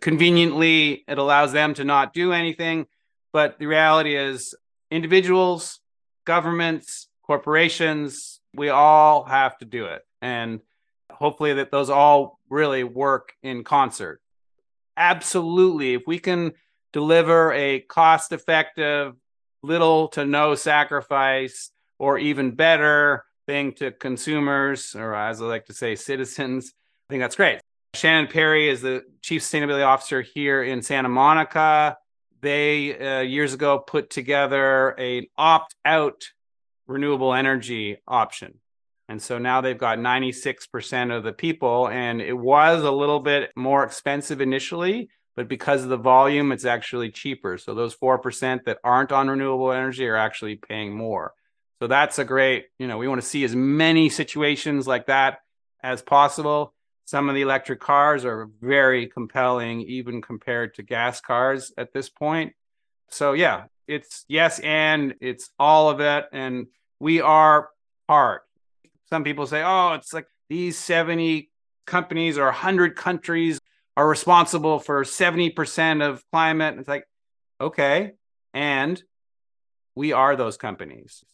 conveniently 0.01 1.03
it 1.09 1.19
allows 1.19 1.51
them 1.51 1.75
to 1.75 1.83
not 1.83 2.15
do 2.15 2.33
anything, 2.33 2.87
but 3.33 3.59
the 3.59 3.67
reality 3.67 4.15
is 4.15 4.55
individuals, 4.93 5.81
governments, 6.25 7.09
corporations, 7.27 8.34
we 8.55 8.69
all 8.69 9.25
have 9.25 9.59
to 9.59 9.65
do 9.65 9.87
it. 9.87 10.03
And 10.23 10.61
hopefully 11.11 11.55
that 11.55 11.71
those 11.71 11.91
all 11.91 12.39
really 12.49 12.85
work 12.85 13.33
in 13.43 13.65
concert. 13.65 14.21
absolutely, 14.97 15.95
if 15.95 16.03
we 16.07 16.19
can 16.19 16.53
deliver 16.93 17.53
a 17.53 17.81
cost 17.81 18.33
effective, 18.33 19.15
little 19.63 20.09
to 20.09 20.25
no 20.25 20.55
sacrifice, 20.55 21.71
or 21.99 22.19
even 22.19 22.53
better 22.53 23.25
thing 23.47 23.73
to 23.73 23.91
consumers, 23.91 24.95
or 24.95 25.15
as 25.15 25.41
I 25.41 25.47
like 25.47 25.67
to 25.67 25.73
say, 25.73 25.97
citizens, 25.97 26.73
I 27.09 27.13
think 27.13 27.23
that's 27.23 27.37
great. 27.37 27.61
Shannon 27.95 28.27
Parry 28.27 28.69
is 28.69 28.83
the 28.83 29.05
chief 29.23 29.43
sustainability 29.43 29.87
officer 29.87 30.21
here 30.21 30.63
in 30.63 30.83
Santa 30.83 31.09
Monica. 31.09 31.97
They 32.41 32.99
uh, 32.99 33.21
years 33.21 33.55
ago 33.55 33.79
put 33.79 34.11
together 34.11 34.91
an 34.91 35.27
opt 35.37 35.77
out 35.85 36.25
renewable 36.87 37.35
energy 37.35 37.99
option. 38.07 38.61
And 39.09 39.21
so 39.21 39.39
now 39.39 39.61
they've 39.61 39.77
got 39.77 39.99
96% 39.99 41.17
of 41.17 41.25
the 41.25 41.33
people. 41.33 41.89
And 41.89 42.21
it 42.21 42.33
was 42.33 42.83
a 42.83 42.91
little 42.91 43.21
bit 43.21 43.51
more 43.55 43.85
expensive 43.85 44.41
initially, 44.41 45.11
but 45.37 45.49
because 45.49 45.83
of 45.83 45.91
the 45.91 45.97
volume, 45.97 46.53
it's 46.53 46.65
actually 46.65 47.11
cheaper. 47.11 47.59
So 47.59 47.75
those 47.75 47.95
4% 47.95 48.65
that 48.65 48.79
aren't 48.83 49.13
on 49.13 49.29
renewable 49.29 49.73
energy 49.73 50.07
are 50.07 50.17
actually 50.17 50.57
paying 50.57 50.97
more. 50.97 51.35
So 51.81 51.89
that's 51.89 52.19
a 52.19 52.25
great, 52.25 52.67
you 52.79 52.87
know, 52.87 52.99
we 52.99 53.09
want 53.09 53.21
to 53.21 53.27
see 53.27 53.45
as 53.45 53.55
many 53.55 54.09
situations 54.09 54.87
like 54.87 55.07
that 55.07 55.41
as 55.83 56.01
possible. 56.01 56.73
Some 57.05 57.29
of 57.29 57.35
the 57.35 57.43
electric 57.43 57.81
cars 57.81 58.25
are 58.25 58.49
very 58.63 59.07
compelling, 59.09 59.83
even 59.83 60.23
compared 60.23 60.77
to 60.77 60.83
gas 60.83 61.21
cars 61.21 61.73
at 61.77 61.93
this 61.93 62.09
point. 62.09 62.55
So, 63.11 63.35
yeah, 63.35 63.65
it's 63.87 64.25
yes, 64.29 64.61
and 64.61 65.15
it's 65.21 65.51
all 65.59 65.91
of 65.91 66.01
it. 66.01 66.27
And 66.33 66.67
we 67.01 67.21
are 67.21 67.69
part. 68.09 68.43
Some 69.11 69.25
people 69.25 69.47
say, 69.47 69.63
oh, 69.65 69.95
it's 69.95 70.13
like 70.13 70.27
these 70.49 70.79
70 70.79 71.51
companies 71.87 72.39
or 72.39 72.47
100 72.47 72.97
countries 72.97 73.61
are 73.97 74.09
responsible 74.09 74.79
for 74.79 75.05
70% 75.05 76.07
of 76.07 76.25
climate. 76.33 76.79
It's 76.79 76.89
like, 76.89 77.07
okay. 77.61 78.13
And 78.53 79.03
we 79.95 80.13
are 80.13 80.35
those 80.37 80.57
companies 80.57 81.25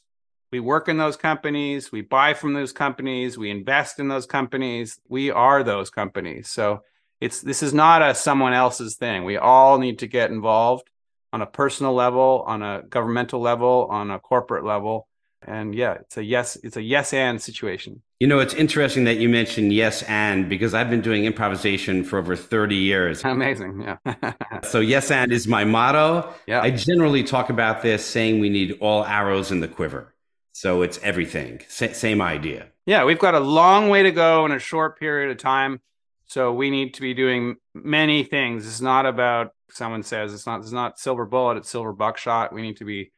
we 0.52 0.61
work 0.61 0.88
in 0.88 0.97
those 0.97 1.16
companies, 1.16 1.92
we 1.92 2.00
buy 2.00 2.35
from 2.35 2.54
those 2.54 2.73
companies, 2.73 3.38
we 3.38 3.50
invest 3.50 4.00
in 4.00 4.09
those 4.09 4.26
companies. 4.26 4.99
We 5.09 5.30
are 5.30 5.62
those 5.62 5.90
companies. 5.90 6.49
So 6.49 6.80
it's 7.21 7.40
this 7.40 7.62
is 7.62 7.73
not 7.73 8.02
a 8.02 8.14
someone 8.14 8.52
else's 8.52 8.97
thing. 8.97 9.25
We 9.25 9.37
all 9.37 9.78
need 9.78 10.00
to 10.00 10.07
get 10.07 10.30
involved 10.30 10.90
on 11.33 11.43
a 11.43 11.47
personal 11.47 11.95
level, 11.95 12.45
on 12.47 12.63
a 12.63 12.83
governmental 12.89 13.41
level, 13.41 13.87
on 13.91 14.11
a 14.11 14.19
corporate 14.19 14.65
level. 14.65 15.07
And 15.43 15.75
yeah, 15.75 15.95
it's 15.95 16.17
a 16.17 16.25
yes, 16.25 16.57
it's 16.63 16.77
a 16.77 16.83
yes 16.83 17.13
and 17.15 17.41
situation. 17.41 18.03
You 18.19 18.27
know, 18.27 18.41
it's 18.41 18.53
interesting 18.53 19.05
that 19.05 19.17
you 19.17 19.31
mentioned 19.31 19.73
yes 19.73 20.03
and 20.03 20.49
because 20.49 20.75
I've 20.75 20.91
been 20.91 21.01
doing 21.01 21.25
improvisation 21.25 22.05
for 22.05 22.19
over 22.19 22.37
30 22.37 22.77
years. 22.77 23.25
Amazing. 23.25 23.81
Yeah. 23.81 24.33
so 24.63 24.81
yes 24.81 25.11
and 25.11 25.33
is 25.33 25.49
my 25.49 25.65
motto. 25.65 26.31
Yeah. 26.47 26.61
I 26.61 26.71
generally 26.71 27.25
talk 27.25 27.49
about 27.49 27.81
this 27.81 28.05
saying 28.05 28.41
we 28.41 28.51
need 28.51 28.77
all 28.81 29.05
arrows 29.05 29.51
in 29.51 29.61
the 29.61 29.69
quiver. 29.69 30.15
So 30.53 30.83
it's 30.83 30.99
everything. 31.03 31.61
S- 31.63 31.99
same 31.99 32.21
idea. 32.21 32.67
Yeah, 32.85 33.05
we've 33.05 33.19
got 33.19 33.35
a 33.35 33.41
long 33.41 33.89
way 33.89 34.03
to 34.03 34.11
go 34.11 34.45
in 34.45 34.53
a 34.53 34.59
short 34.59 34.99
period 34.99 35.31
of 35.31 35.39
time. 35.39 35.81
So 36.27 36.53
we 36.53 36.71
need 36.71 36.95
to 36.95 37.01
be 37.01 37.15
doing 37.15 37.57
many 37.75 38.25
things. 38.25 38.67
It's 38.67 38.81
not 38.83 39.07
about 39.07 39.55
someone 39.73 40.03
says 40.03 40.33
it's 40.33 40.47
not 40.47 40.61
it's 40.61 40.73
not 40.73 40.99
silver 40.99 41.27
bullet, 41.27 41.59
it's 41.59 41.71
silver 41.71 41.93
buckshot. 41.93 42.53
We 42.53 42.62
need 42.62 42.79
to 42.79 42.85
be 42.85 43.12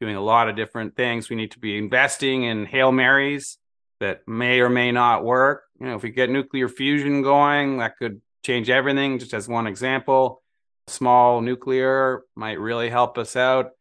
doing 0.00 0.16
a 0.16 0.20
lot 0.20 0.48
of 0.48 0.56
different 0.56 0.96
things. 0.96 1.28
We 1.28 1.36
need 1.36 1.52
to 1.52 1.58
be 1.58 1.76
investing 1.76 2.44
in 2.44 2.66
Hail 2.66 2.92
Marys 2.92 3.58
that 4.00 4.26
may 4.28 4.60
or 4.60 4.68
may 4.68 4.92
not 4.92 5.24
work. 5.24 5.64
You 5.80 5.88
know, 5.88 5.96
if 5.96 6.02
we 6.02 6.10
get 6.10 6.30
nuclear 6.30 6.68
fusion 6.68 7.22
going, 7.22 7.78
that 7.78 7.96
could 7.98 8.20
change 8.44 8.70
everything, 8.70 9.18
just 9.18 9.34
as 9.34 9.48
one 9.48 9.66
example. 9.66 10.42
Small 10.86 11.40
nuclear 11.40 12.22
might 12.36 12.60
really 12.60 12.88
help 12.88 13.18
us 13.18 13.36
out 13.36 13.72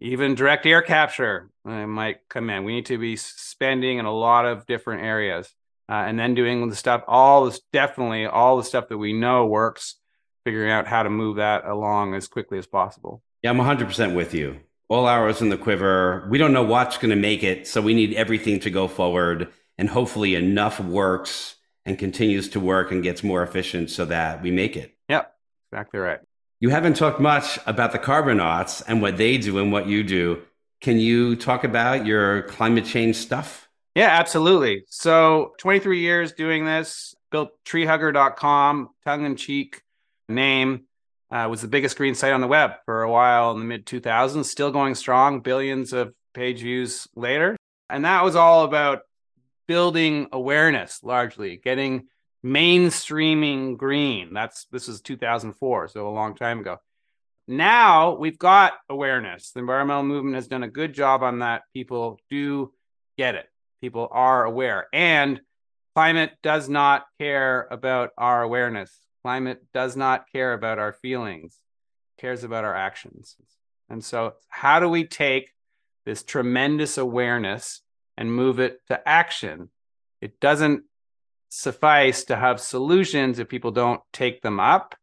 even 0.00 0.34
direct 0.34 0.66
air 0.66 0.82
capture 0.82 1.50
uh, 1.64 1.86
might 1.86 2.28
come 2.28 2.48
in. 2.50 2.64
We 2.64 2.74
need 2.74 2.86
to 2.86 2.98
be 2.98 3.16
spending 3.16 3.98
in 3.98 4.06
a 4.06 4.12
lot 4.12 4.46
of 4.46 4.66
different 4.66 5.02
areas 5.02 5.52
uh, 5.88 6.04
and 6.06 6.18
then 6.18 6.34
doing 6.34 6.68
the 6.68 6.76
stuff, 6.76 7.04
all 7.06 7.44
this, 7.44 7.60
definitely 7.72 8.26
all 8.26 8.56
the 8.56 8.64
stuff 8.64 8.88
that 8.88 8.98
we 8.98 9.12
know 9.12 9.46
works, 9.46 9.96
figuring 10.44 10.70
out 10.70 10.86
how 10.86 11.02
to 11.02 11.10
move 11.10 11.36
that 11.36 11.64
along 11.64 12.14
as 12.14 12.28
quickly 12.28 12.58
as 12.58 12.66
possible. 12.66 13.22
Yeah, 13.42 13.50
I'm 13.50 13.58
100% 13.58 14.14
with 14.14 14.34
you. 14.34 14.60
All 14.88 15.08
arrows 15.08 15.40
in 15.40 15.48
the 15.48 15.56
quiver. 15.56 16.26
We 16.30 16.38
don't 16.38 16.52
know 16.52 16.62
what's 16.62 16.98
going 16.98 17.10
to 17.10 17.16
make 17.16 17.42
it. 17.42 17.66
So 17.66 17.80
we 17.80 17.94
need 17.94 18.14
everything 18.14 18.60
to 18.60 18.70
go 18.70 18.88
forward. 18.88 19.48
And 19.78 19.88
hopefully 19.88 20.34
enough 20.34 20.80
works 20.80 21.56
and 21.86 21.98
continues 21.98 22.48
to 22.50 22.60
work 22.60 22.90
and 22.92 23.02
gets 23.02 23.22
more 23.22 23.42
efficient 23.42 23.90
so 23.90 24.04
that 24.06 24.42
we 24.42 24.50
make 24.50 24.76
it. 24.76 24.94
Yep, 25.08 25.32
exactly 25.72 26.00
right. 26.00 26.20
You 26.58 26.68
haven't 26.68 26.96
talked 26.96 27.20
much 27.20 27.58
about 27.66 27.92
the 27.92 27.98
Carbonauts 27.98 28.82
and 28.86 29.00
what 29.00 29.16
they 29.16 29.38
do 29.38 29.58
and 29.58 29.72
what 29.72 29.86
you 29.86 30.02
do. 30.02 30.42
Can 30.82 30.98
you 30.98 31.36
talk 31.36 31.64
about 31.64 32.04
your 32.04 32.42
climate 32.42 32.84
change 32.84 33.16
stuff? 33.16 33.68
Yeah, 33.94 34.08
absolutely. 34.08 34.84
So, 34.88 35.52
23 35.58 36.00
years 36.00 36.32
doing 36.32 36.64
this, 36.64 37.14
built 37.30 37.50
treehugger.com, 37.64 38.90
tongue 39.04 39.24
in 39.24 39.36
cheek 39.36 39.82
name. 40.30 40.84
Uh, 41.30 41.46
was 41.48 41.62
the 41.62 41.68
biggest 41.68 41.96
green 41.96 42.14
site 42.14 42.32
on 42.32 42.40
the 42.40 42.46
web 42.48 42.72
for 42.84 43.02
a 43.02 43.10
while 43.10 43.52
in 43.52 43.60
the 43.60 43.64
mid 43.64 43.86
2000s, 43.86 44.44
still 44.46 44.72
going 44.72 44.96
strong, 44.96 45.40
billions 45.40 45.92
of 45.92 46.12
page 46.34 46.60
views 46.60 47.06
later. 47.14 47.56
And 47.88 48.04
that 48.04 48.24
was 48.24 48.34
all 48.34 48.64
about 48.64 49.02
building 49.68 50.26
awareness 50.32 51.04
largely, 51.04 51.56
getting 51.56 52.08
mainstreaming 52.44 53.76
green. 53.76 54.34
That's 54.34 54.64
this 54.72 54.88
is 54.88 55.00
2004, 55.02 55.88
so 55.88 56.08
a 56.08 56.10
long 56.10 56.34
time 56.34 56.60
ago. 56.60 56.78
Now 57.46 58.16
we've 58.16 58.38
got 58.38 58.74
awareness. 58.88 59.50
The 59.52 59.60
environmental 59.60 60.04
movement 60.04 60.36
has 60.36 60.48
done 60.48 60.62
a 60.62 60.68
good 60.68 60.92
job 60.92 61.22
on 61.22 61.40
that. 61.40 61.62
People 61.74 62.18
do 62.30 62.72
get 63.16 63.34
it. 63.34 63.46
People 63.80 64.08
are 64.10 64.44
aware. 64.44 64.86
And 64.92 65.40
climate 65.94 66.32
does 66.42 66.68
not 66.68 67.06
care 67.18 67.66
about 67.70 68.10
our 68.16 68.42
awareness. 68.42 68.96
Climate 69.22 69.64
does 69.74 69.96
not 69.96 70.30
care 70.32 70.52
about 70.52 70.78
our 70.78 70.92
feelings. 70.92 71.56
Cares 72.18 72.44
about 72.44 72.64
our 72.64 72.74
actions. 72.74 73.36
And 73.88 74.04
so 74.04 74.34
how 74.48 74.80
do 74.80 74.88
we 74.88 75.04
take 75.04 75.50
this 76.04 76.22
tremendous 76.22 76.96
awareness 76.96 77.82
and 78.16 78.34
move 78.34 78.60
it 78.60 78.80
to 78.88 79.08
action? 79.08 79.70
It 80.20 80.40
doesn't 80.40 80.84
suffice 81.48 82.24
to 82.24 82.36
have 82.36 82.60
solutions 82.60 83.38
if 83.38 83.48
people 83.48 83.72
don't 83.72 84.00
take 84.12 84.42
them 84.42 84.60
up. 84.60 84.94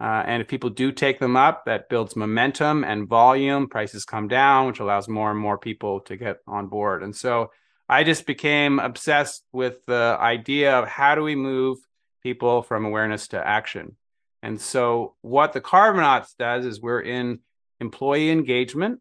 Uh, 0.00 0.24
and 0.26 0.42
if 0.42 0.48
people 0.48 0.70
do 0.70 0.90
take 0.90 1.20
them 1.20 1.36
up, 1.36 1.64
that 1.66 1.88
builds 1.88 2.16
momentum 2.16 2.82
and 2.82 3.08
volume. 3.08 3.68
Prices 3.68 4.04
come 4.04 4.26
down, 4.26 4.66
which 4.66 4.80
allows 4.80 5.08
more 5.08 5.30
and 5.30 5.38
more 5.38 5.58
people 5.58 6.00
to 6.00 6.16
get 6.16 6.38
on 6.48 6.66
board. 6.66 7.04
And 7.04 7.14
so 7.14 7.52
I 7.88 8.02
just 8.02 8.26
became 8.26 8.80
obsessed 8.80 9.44
with 9.52 9.84
the 9.86 10.16
idea 10.18 10.76
of 10.76 10.88
how 10.88 11.14
do 11.14 11.22
we 11.22 11.36
move 11.36 11.78
people 12.22 12.62
from 12.62 12.84
awareness 12.84 13.28
to 13.28 13.46
action. 13.46 13.96
And 14.42 14.60
so 14.60 15.14
what 15.22 15.52
the 15.52 15.60
Carbonauts 15.60 16.36
does 16.38 16.64
is 16.64 16.80
we're 16.80 17.00
in 17.00 17.40
employee 17.80 18.30
engagement. 18.30 19.00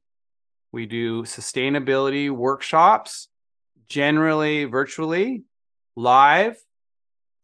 We 0.71 0.85
do 0.85 1.23
sustainability 1.23 2.29
workshops, 2.29 3.27
generally 3.87 4.65
virtually, 4.65 5.43
live 5.95 6.57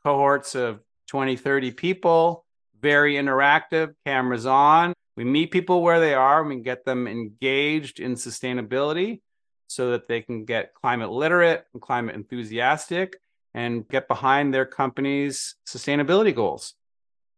cohorts 0.03 0.55
of 0.55 0.79
20, 1.07 1.35
30 1.35 1.71
people, 1.71 2.45
very 2.79 3.15
interactive, 3.15 3.93
cameras 4.05 4.45
on. 4.45 4.93
We 5.15 5.23
meet 5.23 5.51
people 5.51 5.81
where 5.81 5.99
they 5.99 6.13
are, 6.13 6.41
and 6.41 6.49
we 6.49 6.61
get 6.61 6.85
them 6.85 7.07
engaged 7.07 7.99
in 7.99 8.15
sustainability 8.15 9.21
so 9.67 9.91
that 9.91 10.07
they 10.07 10.21
can 10.21 10.45
get 10.45 10.73
climate 10.73 11.09
literate 11.09 11.65
and 11.73 11.81
climate 11.81 12.15
enthusiastic 12.15 13.17
and 13.57 13.87
get 13.87 14.07
behind 14.07 14.53
their 14.53 14.67
company's 14.67 15.55
sustainability 15.67 16.33
goals. 16.33 16.75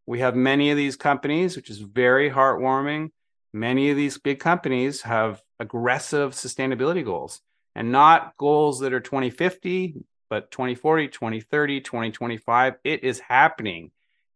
We 0.06 0.20
have 0.20 0.36
many 0.36 0.70
of 0.70 0.76
these 0.76 0.98
companies, 0.98 1.56
which 1.56 1.70
is 1.70 1.80
very 1.80 2.30
heartwarming. 2.30 3.12
Many 3.54 3.90
of 3.90 3.96
these 3.96 4.18
big 4.18 4.42
companies 4.42 5.04
have 5.04 5.42
aggressive 5.62 6.34
sustainability 6.34 7.06
goals 7.06 7.40
and 7.74 7.94
not 7.94 8.36
goals 8.36 8.82
that 8.82 8.92
are 8.92 9.00
2050, 9.00 9.96
but 10.30 10.52
2040, 10.52 11.08
2030, 11.08 11.80
2025, 11.80 12.74
it 12.84 13.06
is 13.06 13.22
happening. 13.22 13.92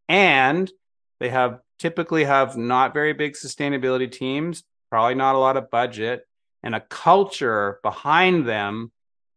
And 0.08 0.72
they 1.20 1.32
have 1.32 1.60
typically 1.80 2.24
have 2.24 2.56
not 2.56 2.94
very 2.94 3.12
big 3.12 3.34
sustainability 3.34 4.10
teams, 4.10 4.64
probably 4.90 5.16
not 5.16 5.36
a 5.36 5.40
lot 5.40 5.58
of 5.58 5.70
budget, 5.70 6.26
and 6.64 6.76
a 6.76 6.80
culture 6.80 7.82
behind 7.84 8.48
them 8.48 8.93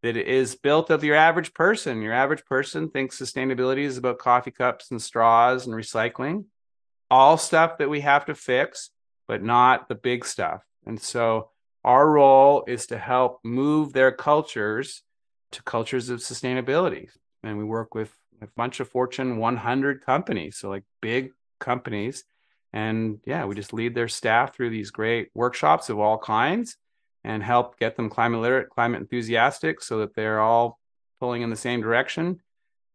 that 0.06 0.16
is 0.16 0.54
built 0.54 0.90
of 0.90 1.02
your 1.02 1.16
average 1.16 1.52
person. 1.52 2.00
Your 2.00 2.12
average 2.12 2.44
person 2.44 2.90
thinks 2.90 3.18
sustainability 3.18 3.80
is 3.80 3.98
about 3.98 4.18
coffee 4.18 4.52
cups 4.52 4.92
and 4.92 5.02
straws 5.02 5.66
and 5.66 5.74
recycling, 5.74 6.44
all 7.10 7.36
stuff 7.36 7.78
that 7.78 7.90
we 7.90 8.02
have 8.02 8.26
to 8.26 8.34
fix, 8.36 8.90
but 9.26 9.42
not 9.42 9.88
the 9.88 9.96
big 9.96 10.24
stuff. 10.24 10.62
And 10.86 11.00
so 11.00 11.50
our 11.82 12.08
role 12.08 12.62
is 12.68 12.86
to 12.86 12.98
help 12.98 13.40
move 13.42 13.92
their 13.92 14.12
cultures 14.12 15.02
to 15.50 15.62
cultures 15.64 16.08
of 16.08 16.20
sustainability. 16.20 17.08
And 17.42 17.58
we 17.58 17.64
work 17.64 17.92
with 17.92 18.16
a 18.40 18.46
bunch 18.56 18.78
of 18.78 18.88
Fortune 18.88 19.38
100 19.38 20.06
companies, 20.06 20.56
so 20.56 20.68
like 20.68 20.84
big 21.02 21.32
companies, 21.58 22.22
And 22.72 23.18
yeah, 23.26 23.44
we 23.46 23.56
just 23.56 23.72
lead 23.72 23.96
their 23.96 24.06
staff 24.06 24.54
through 24.54 24.70
these 24.70 24.92
great 24.92 25.30
workshops 25.34 25.88
of 25.88 25.98
all 25.98 26.18
kinds 26.18 26.76
and 27.26 27.42
help 27.42 27.78
get 27.78 27.96
them 27.96 28.08
climate 28.08 28.40
literate, 28.40 28.70
climate 28.70 29.00
enthusiastic 29.00 29.82
so 29.82 29.98
that 29.98 30.14
they're 30.14 30.40
all 30.40 30.78
pulling 31.18 31.42
in 31.42 31.50
the 31.50 31.56
same 31.56 31.82
direction. 31.82 32.40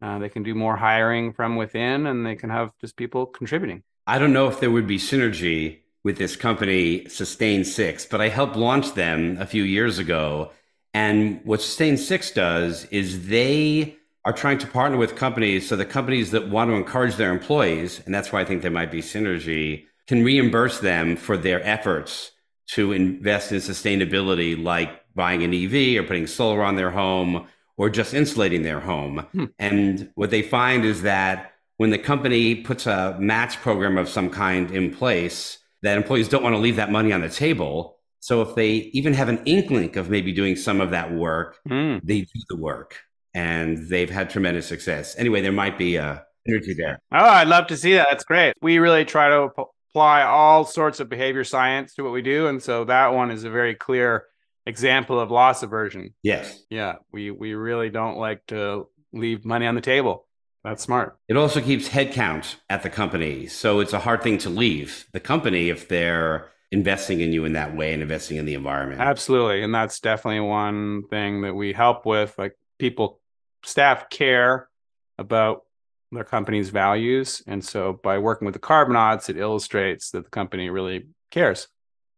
Uh, 0.01 0.17
they 0.19 0.29
can 0.29 0.41
do 0.41 0.55
more 0.55 0.77
hiring 0.77 1.33
from 1.33 1.57
within 1.57 2.07
and 2.07 2.25
they 2.25 2.35
can 2.35 2.49
have 2.49 2.71
just 2.79 2.95
people 2.95 3.25
contributing. 3.25 3.83
I 4.07 4.17
don't 4.17 4.33
know 4.33 4.47
if 4.47 4.59
there 4.59 4.71
would 4.71 4.87
be 4.87 4.97
synergy 4.97 5.79
with 6.03 6.17
this 6.17 6.35
company, 6.35 7.07
Sustain 7.09 7.63
Six, 7.63 8.05
but 8.05 8.21
I 8.21 8.29
helped 8.29 8.55
launch 8.55 8.93
them 8.93 9.37
a 9.39 9.45
few 9.45 9.63
years 9.63 9.99
ago. 9.99 10.51
And 10.93 11.41
what 11.43 11.61
Sustain 11.61 11.97
Six 11.97 12.31
does 12.31 12.85
is 12.85 13.27
they 13.27 13.97
are 14.23 14.33
trying 14.33 14.59
to 14.59 14.67
partner 14.67 14.97
with 14.97 15.15
companies 15.15 15.67
so 15.67 15.75
the 15.75 15.85
companies 15.85 16.31
that 16.31 16.49
want 16.49 16.71
to 16.71 16.75
encourage 16.75 17.17
their 17.17 17.31
employees, 17.31 18.01
and 18.05 18.15
that's 18.15 18.31
why 18.31 18.41
I 18.41 18.45
think 18.45 18.61
there 18.61 18.71
might 18.71 18.91
be 18.91 19.01
synergy, 19.01 19.85
can 20.07 20.23
reimburse 20.23 20.79
them 20.79 21.15
for 21.15 21.37
their 21.37 21.61
efforts 21.63 22.31
to 22.73 22.93
invest 22.93 23.51
in 23.51 23.57
sustainability, 23.57 24.61
like 24.61 25.01
buying 25.13 25.43
an 25.43 25.53
EV 25.53 26.01
or 26.01 26.07
putting 26.07 26.27
solar 26.27 26.63
on 26.63 26.75
their 26.75 26.91
home 26.91 27.47
or 27.77 27.89
just 27.89 28.13
insulating 28.13 28.63
their 28.63 28.79
home. 28.79 29.25
Hmm. 29.33 29.45
And 29.59 30.09
what 30.15 30.29
they 30.29 30.41
find 30.41 30.85
is 30.85 31.01
that 31.01 31.53
when 31.77 31.89
the 31.89 31.97
company 31.97 32.55
puts 32.55 32.85
a 32.85 33.17
match 33.19 33.57
program 33.57 33.97
of 33.97 34.07
some 34.07 34.29
kind 34.29 34.71
in 34.71 34.93
place, 34.93 35.57
that 35.81 35.97
employees 35.97 36.29
don't 36.29 36.43
want 36.43 36.53
to 36.53 36.59
leave 36.59 36.75
that 36.75 36.91
money 36.91 37.11
on 37.11 37.21
the 37.21 37.29
table. 37.29 37.97
So 38.19 38.41
if 38.41 38.55
they 38.55 38.71
even 38.93 39.13
have 39.13 39.29
an 39.29 39.41
inkling 39.45 39.97
of 39.97 40.09
maybe 40.09 40.31
doing 40.31 40.55
some 40.55 40.79
of 40.79 40.91
that 40.91 41.11
work, 41.11 41.57
mm. 41.67 41.99
they 42.03 42.21
do 42.21 42.39
the 42.49 42.57
work 42.57 42.99
and 43.33 43.89
they've 43.89 44.09
had 44.09 44.29
tremendous 44.29 44.67
success. 44.67 45.15
Anyway, 45.17 45.41
there 45.41 45.51
might 45.51 45.77
be 45.77 45.95
a 45.95 46.23
energy 46.47 46.73
there. 46.73 46.99
Oh, 47.11 47.17
I'd 47.17 47.47
love 47.47 47.67
to 47.67 47.77
see 47.77 47.93
that. 47.93 48.07
That's 48.09 48.23
great. 48.23 48.53
We 48.61 48.77
really 48.77 49.05
try 49.05 49.29
to 49.29 49.49
apply 49.91 50.23
all 50.23 50.63
sorts 50.63 50.99
of 50.99 51.09
behavior 51.09 51.43
science 51.43 51.95
to 51.95 52.03
what 52.03 52.13
we 52.13 52.21
do. 52.21 52.47
And 52.47 52.61
so 52.61 52.85
that 52.85 53.13
one 53.13 53.29
is 53.31 53.43
a 53.43 53.49
very 53.49 53.75
clear 53.75 54.25
example 54.65 55.19
of 55.19 55.31
loss 55.31 55.63
aversion. 55.63 56.13
Yes. 56.23 56.63
Yeah. 56.69 56.95
We 57.11 57.31
we 57.31 57.53
really 57.53 57.89
don't 57.89 58.17
like 58.17 58.45
to 58.47 58.87
leave 59.11 59.43
money 59.43 59.67
on 59.67 59.75
the 59.75 59.81
table. 59.81 60.27
That's 60.63 60.83
smart. 60.83 61.17
It 61.27 61.37
also 61.37 61.59
keeps 61.59 61.89
headcount 61.89 62.55
at 62.69 62.83
the 62.83 62.89
company. 62.89 63.47
So 63.47 63.79
it's 63.79 63.93
a 63.93 63.99
hard 63.99 64.21
thing 64.21 64.37
to 64.39 64.49
leave 64.49 65.07
the 65.11 65.19
company 65.19 65.69
if 65.69 65.87
they're 65.87 66.51
investing 66.71 67.19
in 67.19 67.33
you 67.33 67.45
in 67.45 67.53
that 67.53 67.75
way 67.75 67.93
and 67.93 68.01
investing 68.01 68.37
in 68.37 68.45
the 68.45 68.53
environment. 68.53 69.01
Absolutely. 69.01 69.63
And 69.63 69.73
that's 69.73 69.99
definitely 69.99 70.41
one 70.41 71.03
thing 71.09 71.41
that 71.41 71.53
we 71.53 71.73
help 71.73 72.05
with. 72.05 72.33
Like 72.37 72.55
people, 72.77 73.19
staff 73.63 74.09
care 74.09 74.69
about 75.17 75.63
their 76.11 76.23
company's 76.23 76.69
values. 76.69 77.41
And 77.47 77.63
so 77.63 77.93
by 77.93 78.17
working 78.17 78.45
with 78.45 78.53
the 78.53 78.59
Carbonauts, 78.59 79.29
it 79.29 79.37
illustrates 79.37 80.11
that 80.11 80.25
the 80.25 80.29
company 80.29 80.69
really 80.69 81.07
cares. 81.29 81.67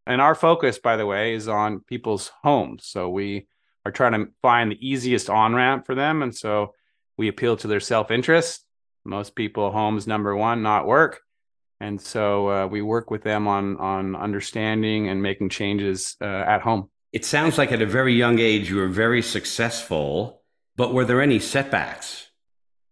And 0.05 0.19
our 0.19 0.35
focus, 0.35 0.79
by 0.79 0.97
the 0.97 1.05
way, 1.05 1.35
is 1.35 1.47
on 1.47 1.81
people's 1.81 2.31
homes. 2.43 2.85
So 2.85 3.09
we 3.09 3.47
are 3.85 3.91
trying 3.91 4.13
to 4.13 4.31
find 4.41 4.71
the 4.71 4.87
easiest 4.87 5.29
on 5.29 5.53
ramp 5.53 5.85
for 5.85 5.95
them. 5.95 6.21
And 6.21 6.35
so 6.35 6.73
we 7.17 7.27
appeal 7.27 7.55
to 7.57 7.67
their 7.67 7.79
self 7.79 8.11
interest. 8.11 8.65
Most 9.05 9.35
people, 9.35 9.71
homes 9.71 10.07
number 10.07 10.35
one, 10.35 10.63
not 10.63 10.87
work. 10.87 11.21
And 11.79 11.99
so 11.99 12.49
uh, 12.49 12.67
we 12.67 12.81
work 12.81 13.11
with 13.11 13.23
them 13.23 13.47
on 13.47 13.77
on 13.77 14.15
understanding 14.15 15.09
and 15.09 15.21
making 15.21 15.49
changes 15.49 16.15
uh, 16.21 16.25
at 16.25 16.61
home. 16.61 16.89
It 17.11 17.25
sounds 17.25 17.57
like 17.57 17.71
at 17.71 17.81
a 17.81 17.85
very 17.85 18.13
young 18.13 18.39
age 18.39 18.69
you 18.69 18.77
were 18.77 18.87
very 18.87 19.21
successful, 19.21 20.41
but 20.77 20.93
were 20.93 21.05
there 21.05 21.21
any 21.21 21.39
setbacks? 21.39 22.29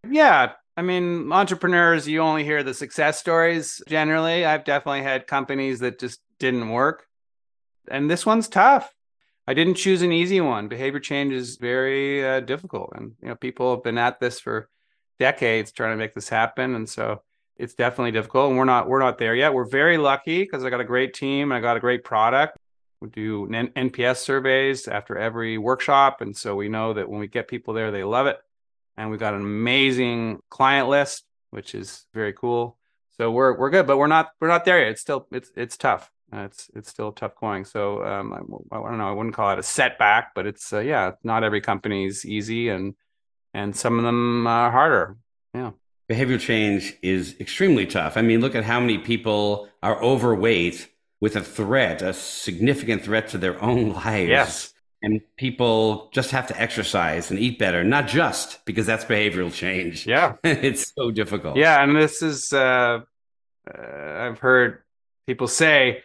Yeah, 0.10 0.51
I 0.81 0.83
mean, 0.83 1.31
entrepreneurs, 1.31 2.07
you 2.07 2.21
only 2.21 2.43
hear 2.43 2.63
the 2.63 2.73
success 2.73 3.19
stories 3.19 3.83
generally. 3.88 4.45
I've 4.45 4.63
definitely 4.63 5.03
had 5.03 5.27
companies 5.27 5.81
that 5.81 6.00
just 6.00 6.20
didn't 6.39 6.70
work. 6.70 7.05
And 7.91 8.09
this 8.09 8.25
one's 8.25 8.48
tough. 8.48 8.91
I 9.48 9.53
didn't 9.53 9.75
choose 9.75 10.01
an 10.01 10.11
easy 10.11 10.41
one. 10.41 10.70
Behavior 10.70 11.00
change 11.00 11.33
is 11.33 11.57
very 11.57 12.27
uh, 12.27 12.39
difficult, 12.39 12.94
and 12.96 13.11
you 13.22 13.27
know 13.27 13.35
people 13.35 13.75
have 13.75 13.83
been 13.83 14.00
at 14.00 14.20
this 14.20 14.39
for 14.39 14.70
decades 15.20 15.72
trying 15.72 15.94
to 15.94 15.98
make 15.98 16.15
this 16.15 16.29
happen, 16.29 16.74
and 16.74 16.89
so 16.89 17.22
it's 17.57 17.75
definitely 17.75 18.13
difficult. 18.13 18.50
And 18.50 18.57
we're 18.57 18.65
not 18.65 18.89
we're 18.89 18.98
not 18.98 19.20
there 19.20 19.35
yet. 19.35 19.53
We're 19.53 19.70
very 19.70 20.00
lucky 20.00 20.41
because 20.41 20.63
I 20.63 20.72
got 20.72 20.81
a 20.81 20.83
great 20.83 21.13
team 21.13 21.51
I 21.51 21.59
got 21.59 21.77
a 21.77 21.79
great 21.79 22.03
product. 22.03 22.57
We 23.01 23.09
do 23.09 23.48
N- 23.53 23.72
NPS 23.75 24.17
surveys 24.17 24.87
after 24.87 25.15
every 25.15 25.59
workshop, 25.59 26.22
and 26.22 26.35
so 26.35 26.55
we 26.55 26.70
know 26.70 26.94
that 26.94 27.07
when 27.07 27.20
we 27.20 27.27
get 27.27 27.48
people 27.48 27.75
there, 27.75 27.91
they 27.91 28.03
love 28.03 28.25
it. 28.25 28.39
And 28.98 29.10
we've 29.10 29.20
got 29.20 29.34
an 29.34 29.42
amazing 29.42 30.42
client 30.50 30.90
list, 30.90 31.24
which 31.50 31.74
is 31.75 32.06
very 32.14 32.34
cool. 32.34 32.77
So 33.18 33.32
we're 33.32 33.58
we're 33.58 33.70
good, 33.70 33.88
but 33.88 33.98
we're 33.98 34.08
not 34.08 34.30
we're 34.40 34.48
not 34.48 34.66
there 34.66 34.80
yet. 34.80 34.90
It's 34.90 35.01
still 35.01 35.27
it's 35.32 35.51
it's 35.56 35.77
tough. 35.77 36.12
Uh, 36.34 36.42
it's 36.42 36.70
it's 36.75 36.90
still 36.90 37.12
tough 37.12 37.36
going. 37.36 37.66
So 37.66 38.04
um, 38.06 38.34
I, 38.72 38.75
I, 38.75 38.90
don't 38.90 38.98
know. 38.98 39.10
I 39.10 39.12
wouldn't 39.12 39.36
call 39.36 39.51
it 39.51 39.60
a 39.60 39.64
setback, 39.64 40.34
but 40.34 40.48
it's 40.48 40.72
uh, 40.72 40.80
yeah. 40.80 41.12
Not 41.24 41.44
every 41.44 41.62
company 41.62 42.06
is 42.06 42.25
easy, 42.25 42.70
and 42.70 42.96
and 43.54 43.75
some 43.75 43.98
of 43.98 44.06
them 44.06 44.48
are 44.48 44.72
harder. 44.72 45.18
Yeah. 45.54 45.72
Behavior 46.08 46.38
change 46.38 46.98
is 47.01 47.36
extremely 47.40 47.86
tough. 47.86 48.18
I 48.18 48.22
mean, 48.22 48.42
look 48.42 48.56
at 48.56 48.64
how 48.64 48.80
many 48.80 48.98
people 48.98 49.70
are 49.82 50.01
overweight 50.01 50.90
with 51.22 51.36
a 51.36 51.42
threat, 51.42 52.01
a 52.01 52.14
significant 52.14 53.04
threat 53.04 53.30
to 53.30 53.38
their 53.38 53.62
own 53.62 53.94
lives. 53.94 54.30
Yes. 54.30 54.74
And 55.03 55.22
people 55.35 56.09
just 56.14 56.29
have 56.31 56.46
to 56.48 56.61
exercise 56.61 57.31
and 57.31 57.40
eat 57.40 57.57
better, 57.57 57.83
not 57.83 58.07
just 58.07 58.64
because 58.66 58.85
that's 58.85 59.03
behavioral 59.03 59.51
change. 59.51 60.05
Yeah. 60.05 60.35
it's 60.44 60.94
so 60.96 61.09
difficult. 61.09 61.57
Yeah. 61.57 61.83
And 61.83 61.96
this 61.96 62.22
is, 62.22 62.53
uh, 62.53 63.00
uh, 63.68 63.81
I've 63.81 64.40
heard 64.40 64.83
people 65.25 65.48
say, 65.48 66.03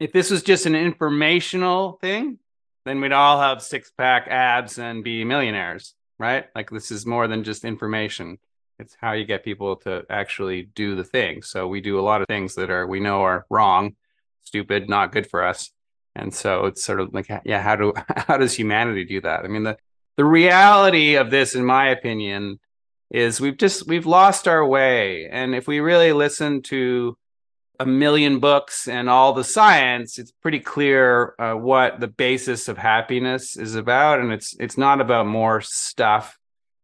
if 0.00 0.12
this 0.12 0.30
was 0.30 0.42
just 0.42 0.66
an 0.66 0.74
informational 0.74 1.98
thing, 2.00 2.38
then 2.84 3.00
we'd 3.00 3.12
all 3.12 3.40
have 3.40 3.62
six 3.62 3.90
pack 3.90 4.26
abs 4.28 4.78
and 4.78 5.04
be 5.04 5.24
millionaires, 5.24 5.94
right? 6.18 6.46
Like 6.54 6.70
this 6.70 6.90
is 6.90 7.06
more 7.06 7.28
than 7.28 7.44
just 7.44 7.64
information. 7.64 8.38
It's 8.78 8.96
how 9.00 9.12
you 9.12 9.24
get 9.24 9.44
people 9.44 9.76
to 9.76 10.04
actually 10.10 10.62
do 10.74 10.96
the 10.96 11.04
thing. 11.04 11.42
So 11.42 11.68
we 11.68 11.80
do 11.80 12.00
a 12.00 12.02
lot 12.02 12.20
of 12.20 12.26
things 12.26 12.54
that 12.56 12.70
are 12.70 12.86
we 12.86 12.98
know 12.98 13.22
are 13.22 13.46
wrong, 13.48 13.94
stupid, 14.40 14.88
not 14.88 15.12
good 15.12 15.28
for 15.28 15.44
us. 15.44 15.70
And 16.14 16.32
so 16.34 16.66
it's 16.66 16.84
sort 16.84 17.00
of 17.00 17.14
like 17.14 17.28
yeah, 17.44 17.62
how 17.62 17.76
do 17.76 17.92
how 18.16 18.36
does 18.36 18.54
humanity 18.54 19.04
do 19.04 19.20
that? 19.22 19.44
I 19.44 19.48
mean 19.48 19.64
the 19.64 19.76
the 20.16 20.24
reality 20.24 21.14
of 21.14 21.30
this 21.30 21.54
in 21.54 21.64
my 21.64 21.88
opinion 21.88 22.58
is 23.10 23.40
we've 23.40 23.56
just 23.56 23.86
we've 23.86 24.06
lost 24.06 24.48
our 24.48 24.66
way 24.66 25.28
and 25.30 25.54
if 25.54 25.66
we 25.66 25.80
really 25.80 26.12
listen 26.12 26.62
to 26.62 27.16
a 27.82 27.86
million 27.86 28.38
books 28.38 28.86
and 28.86 29.10
all 29.10 29.32
the 29.32 29.44
science, 29.44 30.18
it's 30.18 30.30
pretty 30.30 30.60
clear 30.60 31.34
uh, 31.38 31.54
what 31.54 31.98
the 31.98 32.06
basis 32.06 32.68
of 32.68 32.78
happiness 32.78 33.56
is 33.56 33.74
about, 33.74 34.20
and 34.20 34.32
it's 34.32 34.54
it's 34.60 34.78
not 34.78 35.00
about 35.00 35.26
more 35.26 35.60
stuff 35.60 36.38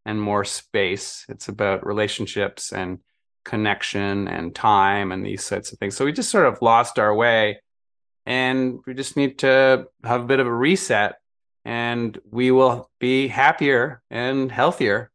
and 0.05 0.21
more 0.21 0.45
space. 0.45 1.25
It's 1.29 1.49
about 1.49 1.87
relationships 1.87 2.73
and 2.73 2.99
connection 3.45 4.27
and 4.29 4.55
time 4.55 5.13
and 5.13 5.25
these 5.25 5.45
sorts 5.45 5.73
of 5.73 5.79
things. 5.79 5.97
So 5.97 6.05
we 6.05 6.13
just 6.13 6.31
sort 6.31 6.47
of 6.47 6.61
lost 6.61 6.99
our 6.99 7.15
way, 7.15 7.61
and 8.29 8.81
we 8.87 8.93
just 8.93 9.17
need 9.17 9.39
to 9.39 9.89
have 10.05 10.21
a 10.21 10.25
bit 10.25 10.39
of 10.39 10.47
a 10.47 10.53
reset, 10.53 11.19
and 11.65 12.17
we 12.31 12.51
will 12.51 12.91
be 13.01 13.27
happier 13.27 14.03
and 14.11 14.53
healthier. 14.53 15.11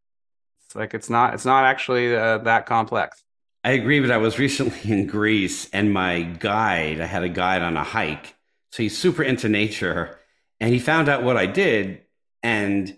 It's 0.65 0.75
like 0.75 0.95
it's 0.95 1.11
not 1.11 1.35
it's 1.35 1.45
not 1.45 1.63
actually 1.63 2.15
uh, 2.15 2.39
that 2.39 2.65
complex. 2.65 3.23
I 3.63 3.73
agree, 3.73 3.99
but 3.99 4.09
I 4.09 4.17
was 4.17 4.39
recently 4.39 4.91
in 4.91 5.05
Greece 5.05 5.69
and 5.71 5.93
my 5.93 6.23
guide, 6.23 6.99
I 6.99 7.05
had 7.05 7.23
a 7.23 7.29
guide 7.29 7.61
on 7.61 7.77
a 7.77 7.83
hike. 7.83 8.35
So 8.71 8.81
he's 8.81 8.97
super 8.97 9.21
into 9.21 9.47
nature 9.47 10.19
and 10.59 10.73
he 10.73 10.79
found 10.79 11.07
out 11.07 11.23
what 11.23 11.37
I 11.37 11.45
did. 11.45 12.01
And 12.41 12.97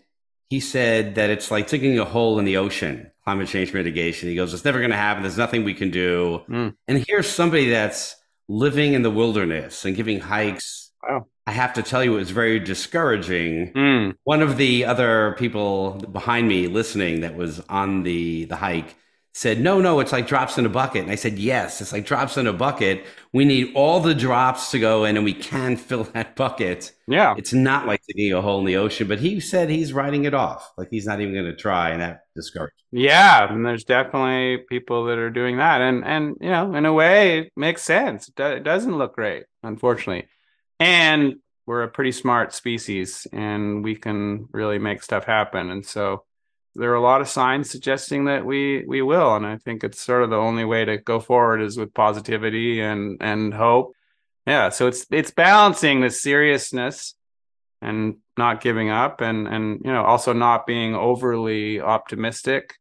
he 0.49 0.61
said 0.61 1.15
that 1.15 1.29
it's 1.29 1.51
like 1.51 1.67
digging 1.67 1.99
a 1.99 2.05
hole 2.05 2.39
in 2.39 2.45
the 2.45 2.57
ocean, 2.57 3.11
climate 3.25 3.49
change 3.49 3.73
mitigation. 3.73 4.29
He 4.29 4.35
goes, 4.35 4.53
It's 4.53 4.63
never 4.63 4.79
going 4.79 4.91
to 4.91 4.97
happen. 4.97 5.23
There's 5.23 5.37
nothing 5.37 5.65
we 5.65 5.73
can 5.73 5.91
do. 5.91 6.41
Mm. 6.49 6.75
And 6.87 7.05
here's 7.05 7.27
somebody 7.27 7.69
that's 7.71 8.15
living 8.47 8.93
in 8.93 9.01
the 9.01 9.11
wilderness 9.11 9.85
and 9.85 9.95
giving 9.95 10.19
hikes. 10.19 10.91
Wow. 11.03 11.27
I 11.47 11.51
have 11.51 11.73
to 11.73 11.83
tell 11.83 12.03
you, 12.03 12.15
it 12.15 12.19
was 12.19 12.31
very 12.31 12.59
discouraging. 12.59 13.73
Mm. 13.73 14.15
One 14.23 14.41
of 14.41 14.57
the 14.57 14.85
other 14.85 15.35
people 15.37 15.93
behind 16.11 16.47
me 16.47 16.67
listening 16.67 17.21
that 17.21 17.35
was 17.35 17.59
on 17.69 18.03
the, 18.03 18.45
the 18.45 18.55
hike 18.55 18.95
said, 19.35 19.59
no, 19.59 19.81
no, 19.81 19.99
it's 19.99 20.13
like 20.13 20.27
drops 20.27 20.57
in 20.57 20.65
a 20.65 20.69
bucket. 20.69 21.03
And 21.03 21.11
I 21.11 21.15
said, 21.15 21.37
yes, 21.37 21.81
it's 21.81 21.91
like 21.91 22.05
drops 22.05 22.37
in 22.37 22.47
a 22.47 22.53
bucket. 22.53 23.05
We 23.33 23.43
need 23.43 23.73
all 23.75 23.99
the 23.99 24.15
drops 24.15 24.71
to 24.71 24.79
go 24.79 25.03
in 25.03 25.17
and 25.17 25.25
we 25.25 25.33
can 25.33 25.75
fill 25.89 26.05
that 26.05 26.37
bucket. 26.37 26.93
Yeah. 27.05 27.35
It's 27.37 27.51
not 27.51 27.85
like 27.85 28.01
digging 28.07 28.31
a 28.31 28.41
hole 28.41 28.59
in 28.59 28.65
the 28.65 28.77
ocean, 28.77 29.09
but 29.09 29.19
he 29.19 29.41
said 29.41 29.69
he's 29.69 29.91
writing 29.91 30.23
it 30.23 30.33
off. 30.33 30.71
Like 30.77 30.87
he's 30.89 31.05
not 31.05 31.19
even 31.19 31.33
going 31.33 31.47
to 31.47 31.55
try. 31.55 31.89
And 31.89 32.01
that 32.01 32.21
discouraged. 32.33 32.81
Yeah. 32.93 33.51
And 33.51 33.65
there's 33.65 33.83
definitely 33.83 34.63
people 34.69 35.03
that 35.07 35.17
are 35.17 35.29
doing 35.29 35.57
that. 35.57 35.81
And, 35.81 36.05
and, 36.05 36.37
you 36.39 36.49
know, 36.49 36.73
in 36.73 36.85
a 36.85 36.93
way, 36.93 37.39
it 37.39 37.51
makes 37.57 37.81
sense. 37.81 38.31
It 38.37 38.63
doesn't 38.63 38.97
look 38.97 39.15
great, 39.15 39.43
unfortunately. 39.63 40.29
And 40.79 41.35
we're 41.65 41.83
a 41.83 41.91
pretty 41.91 42.13
smart 42.13 42.53
species 42.53 43.27
and 43.33 43.83
we 43.83 43.97
can 43.97 44.47
really 44.53 44.79
make 44.79 45.03
stuff 45.03 45.25
happen. 45.25 45.71
And 45.71 45.85
so, 45.85 46.23
there 46.75 46.91
are 46.91 46.95
a 46.95 47.01
lot 47.01 47.21
of 47.21 47.29
signs 47.29 47.69
suggesting 47.69 48.25
that 48.25 48.45
we 48.45 48.85
we 48.85 49.01
will, 49.01 49.35
and 49.35 49.45
I 49.45 49.57
think 49.57 49.83
it's 49.83 50.01
sort 50.01 50.23
of 50.23 50.29
the 50.29 50.37
only 50.37 50.65
way 50.65 50.85
to 50.85 50.97
go 50.97 51.19
forward 51.19 51.61
is 51.61 51.77
with 51.77 51.93
positivity 51.93 52.81
and 52.81 53.17
and 53.21 53.53
hope. 53.53 53.93
Yeah, 54.45 54.69
so 54.69 54.87
it's 54.87 55.05
it's 55.11 55.31
balancing 55.31 56.01
the 56.01 56.09
seriousness 56.09 57.15
and 57.81 58.17
not 58.37 58.61
giving 58.61 58.89
up, 58.89 59.21
and 59.21 59.47
and 59.47 59.81
you 59.83 59.91
know 59.91 60.03
also 60.03 60.33
not 60.33 60.67
being 60.67 60.95
overly 60.95 61.79
optimistic 61.81 62.73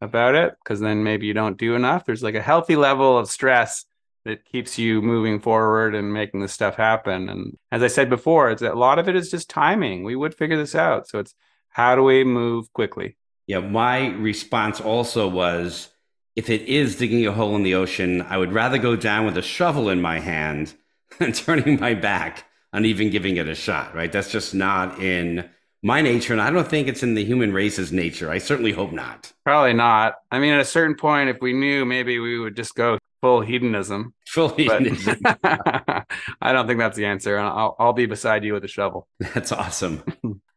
about 0.00 0.34
it 0.34 0.54
because 0.62 0.80
then 0.80 1.04
maybe 1.04 1.26
you 1.26 1.34
don't 1.34 1.58
do 1.58 1.74
enough. 1.74 2.04
There's 2.04 2.22
like 2.22 2.34
a 2.34 2.42
healthy 2.42 2.76
level 2.76 3.18
of 3.18 3.30
stress 3.30 3.84
that 4.24 4.44
keeps 4.46 4.78
you 4.78 5.02
moving 5.02 5.38
forward 5.38 5.94
and 5.94 6.12
making 6.12 6.40
this 6.40 6.52
stuff 6.52 6.76
happen. 6.76 7.28
And 7.28 7.58
as 7.70 7.82
I 7.82 7.88
said 7.88 8.08
before, 8.08 8.50
it's 8.50 8.62
a 8.62 8.72
lot 8.72 8.98
of 8.98 9.08
it 9.08 9.16
is 9.16 9.30
just 9.30 9.50
timing. 9.50 10.02
We 10.02 10.16
would 10.16 10.34
figure 10.34 10.56
this 10.56 10.74
out. 10.74 11.08
So 11.08 11.18
it's 11.18 11.34
how 11.68 11.94
do 11.94 12.02
we 12.02 12.24
move 12.24 12.72
quickly? 12.72 13.16
Yeah, 13.46 13.60
my 13.60 14.08
response 14.08 14.80
also 14.80 15.28
was 15.28 15.88
if 16.36 16.50
it 16.50 16.62
is 16.62 16.96
digging 16.96 17.26
a 17.26 17.32
hole 17.32 17.54
in 17.56 17.62
the 17.62 17.74
ocean, 17.74 18.22
I 18.22 18.38
would 18.38 18.52
rather 18.52 18.78
go 18.78 18.96
down 18.96 19.26
with 19.26 19.36
a 19.36 19.42
shovel 19.42 19.88
in 19.88 20.00
my 20.00 20.18
hand 20.18 20.74
than 21.18 21.32
turning 21.32 21.78
my 21.80 21.94
back 21.94 22.44
on 22.72 22.84
even 22.84 23.10
giving 23.10 23.36
it 23.36 23.48
a 23.48 23.54
shot, 23.54 23.94
right? 23.94 24.10
That's 24.10 24.32
just 24.32 24.54
not 24.54 25.00
in 25.00 25.48
my 25.82 26.00
nature, 26.00 26.32
and 26.32 26.40
I 26.40 26.50
don't 26.50 26.66
think 26.66 26.88
it's 26.88 27.02
in 27.02 27.14
the 27.14 27.24
human 27.24 27.52
race's 27.52 27.92
nature. 27.92 28.30
I 28.30 28.38
certainly 28.38 28.72
hope 28.72 28.90
not. 28.90 29.32
Probably 29.44 29.74
not. 29.74 30.14
I 30.30 30.38
mean, 30.38 30.54
at 30.54 30.60
a 30.60 30.64
certain 30.64 30.96
point, 30.96 31.28
if 31.28 31.36
we 31.42 31.52
knew, 31.52 31.84
maybe 31.84 32.18
we 32.18 32.38
would 32.38 32.56
just 32.56 32.74
go 32.74 32.98
full 33.20 33.42
hedonism. 33.42 34.14
Full 34.26 34.48
hedonism. 34.56 35.18
I 35.44 36.04
don't 36.52 36.66
think 36.66 36.78
that's 36.78 36.96
the 36.96 37.06
answer. 37.06 37.38
I'll, 37.38 37.76
I'll 37.78 37.92
be 37.92 38.06
beside 38.06 38.44
you 38.44 38.54
with 38.54 38.64
a 38.64 38.68
shovel. 38.68 39.08
That's 39.34 39.52
awesome. 39.52 40.02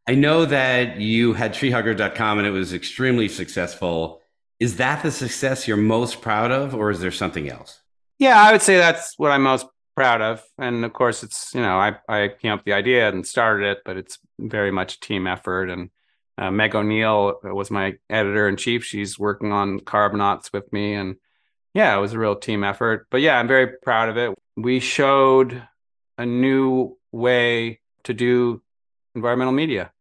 I 0.07 0.15
know 0.15 0.45
that 0.45 1.01
you 1.01 1.33
had 1.33 1.53
treehugger.com 1.53 2.37
and 2.37 2.47
it 2.47 2.51
was 2.51 2.73
extremely 2.73 3.27
successful. 3.27 4.21
Is 4.59 4.77
that 4.77 5.03
the 5.03 5.11
success 5.11 5.67
you're 5.67 5.77
most 5.77 6.21
proud 6.21 6.51
of, 6.51 6.73
or 6.73 6.89
is 6.89 6.99
there 7.01 7.11
something 7.11 7.49
else? 7.49 7.81
Yeah, 8.17 8.41
I 8.41 8.51
would 8.51 8.61
say 8.61 8.77
that's 8.77 9.13
what 9.17 9.31
I'm 9.31 9.43
most 9.43 9.67
proud 9.95 10.21
of. 10.21 10.43
And 10.57 10.85
of 10.85 10.93
course, 10.93 11.23
it's, 11.23 11.53
you 11.53 11.61
know, 11.61 11.77
I, 11.77 11.97
I 12.07 12.29
came 12.29 12.53
up 12.53 12.59
with 12.59 12.65
the 12.65 12.73
idea 12.73 13.09
and 13.09 13.27
started 13.27 13.67
it, 13.67 13.79
but 13.83 13.97
it's 13.97 14.17
very 14.39 14.71
much 14.71 14.95
a 14.95 14.99
team 14.99 15.27
effort. 15.27 15.69
And 15.69 15.89
uh, 16.37 16.51
Meg 16.51 16.73
O'Neill 16.73 17.39
was 17.43 17.69
my 17.69 17.97
editor 18.09 18.47
in 18.47 18.55
chief. 18.55 18.85
She's 18.85 19.19
working 19.19 19.51
on 19.51 19.79
Carbonauts 19.81 20.53
with 20.53 20.71
me. 20.71 20.93
And 20.93 21.17
yeah, 21.73 21.95
it 21.95 21.99
was 21.99 22.13
a 22.13 22.19
real 22.19 22.35
team 22.35 22.63
effort. 22.63 23.07
But 23.11 23.21
yeah, 23.21 23.37
I'm 23.37 23.47
very 23.47 23.67
proud 23.83 24.09
of 24.09 24.17
it. 24.17 24.33
We 24.55 24.79
showed 24.79 25.67
a 26.17 26.25
new 26.25 26.97
way 27.11 27.81
to 28.03 28.13
do 28.13 28.61
environmental 29.15 29.53
media, 29.53 29.91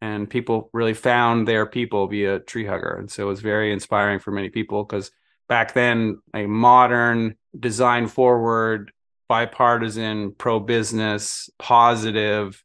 and 0.00 0.28
people 0.28 0.70
really 0.72 0.94
found 0.94 1.48
their 1.48 1.66
people 1.66 2.06
via 2.06 2.38
Tree 2.40 2.66
Hugger. 2.66 2.96
And 2.98 3.10
so 3.10 3.24
it 3.24 3.26
was 3.26 3.40
very 3.40 3.72
inspiring 3.72 4.18
for 4.18 4.30
many 4.30 4.50
people 4.50 4.84
because 4.84 5.10
back 5.48 5.74
then, 5.74 6.20
a 6.34 6.46
modern, 6.46 7.36
design 7.58 8.06
forward, 8.06 8.92
bipartisan, 9.28 10.32
pro 10.32 10.60
business, 10.60 11.48
positive 11.58 12.62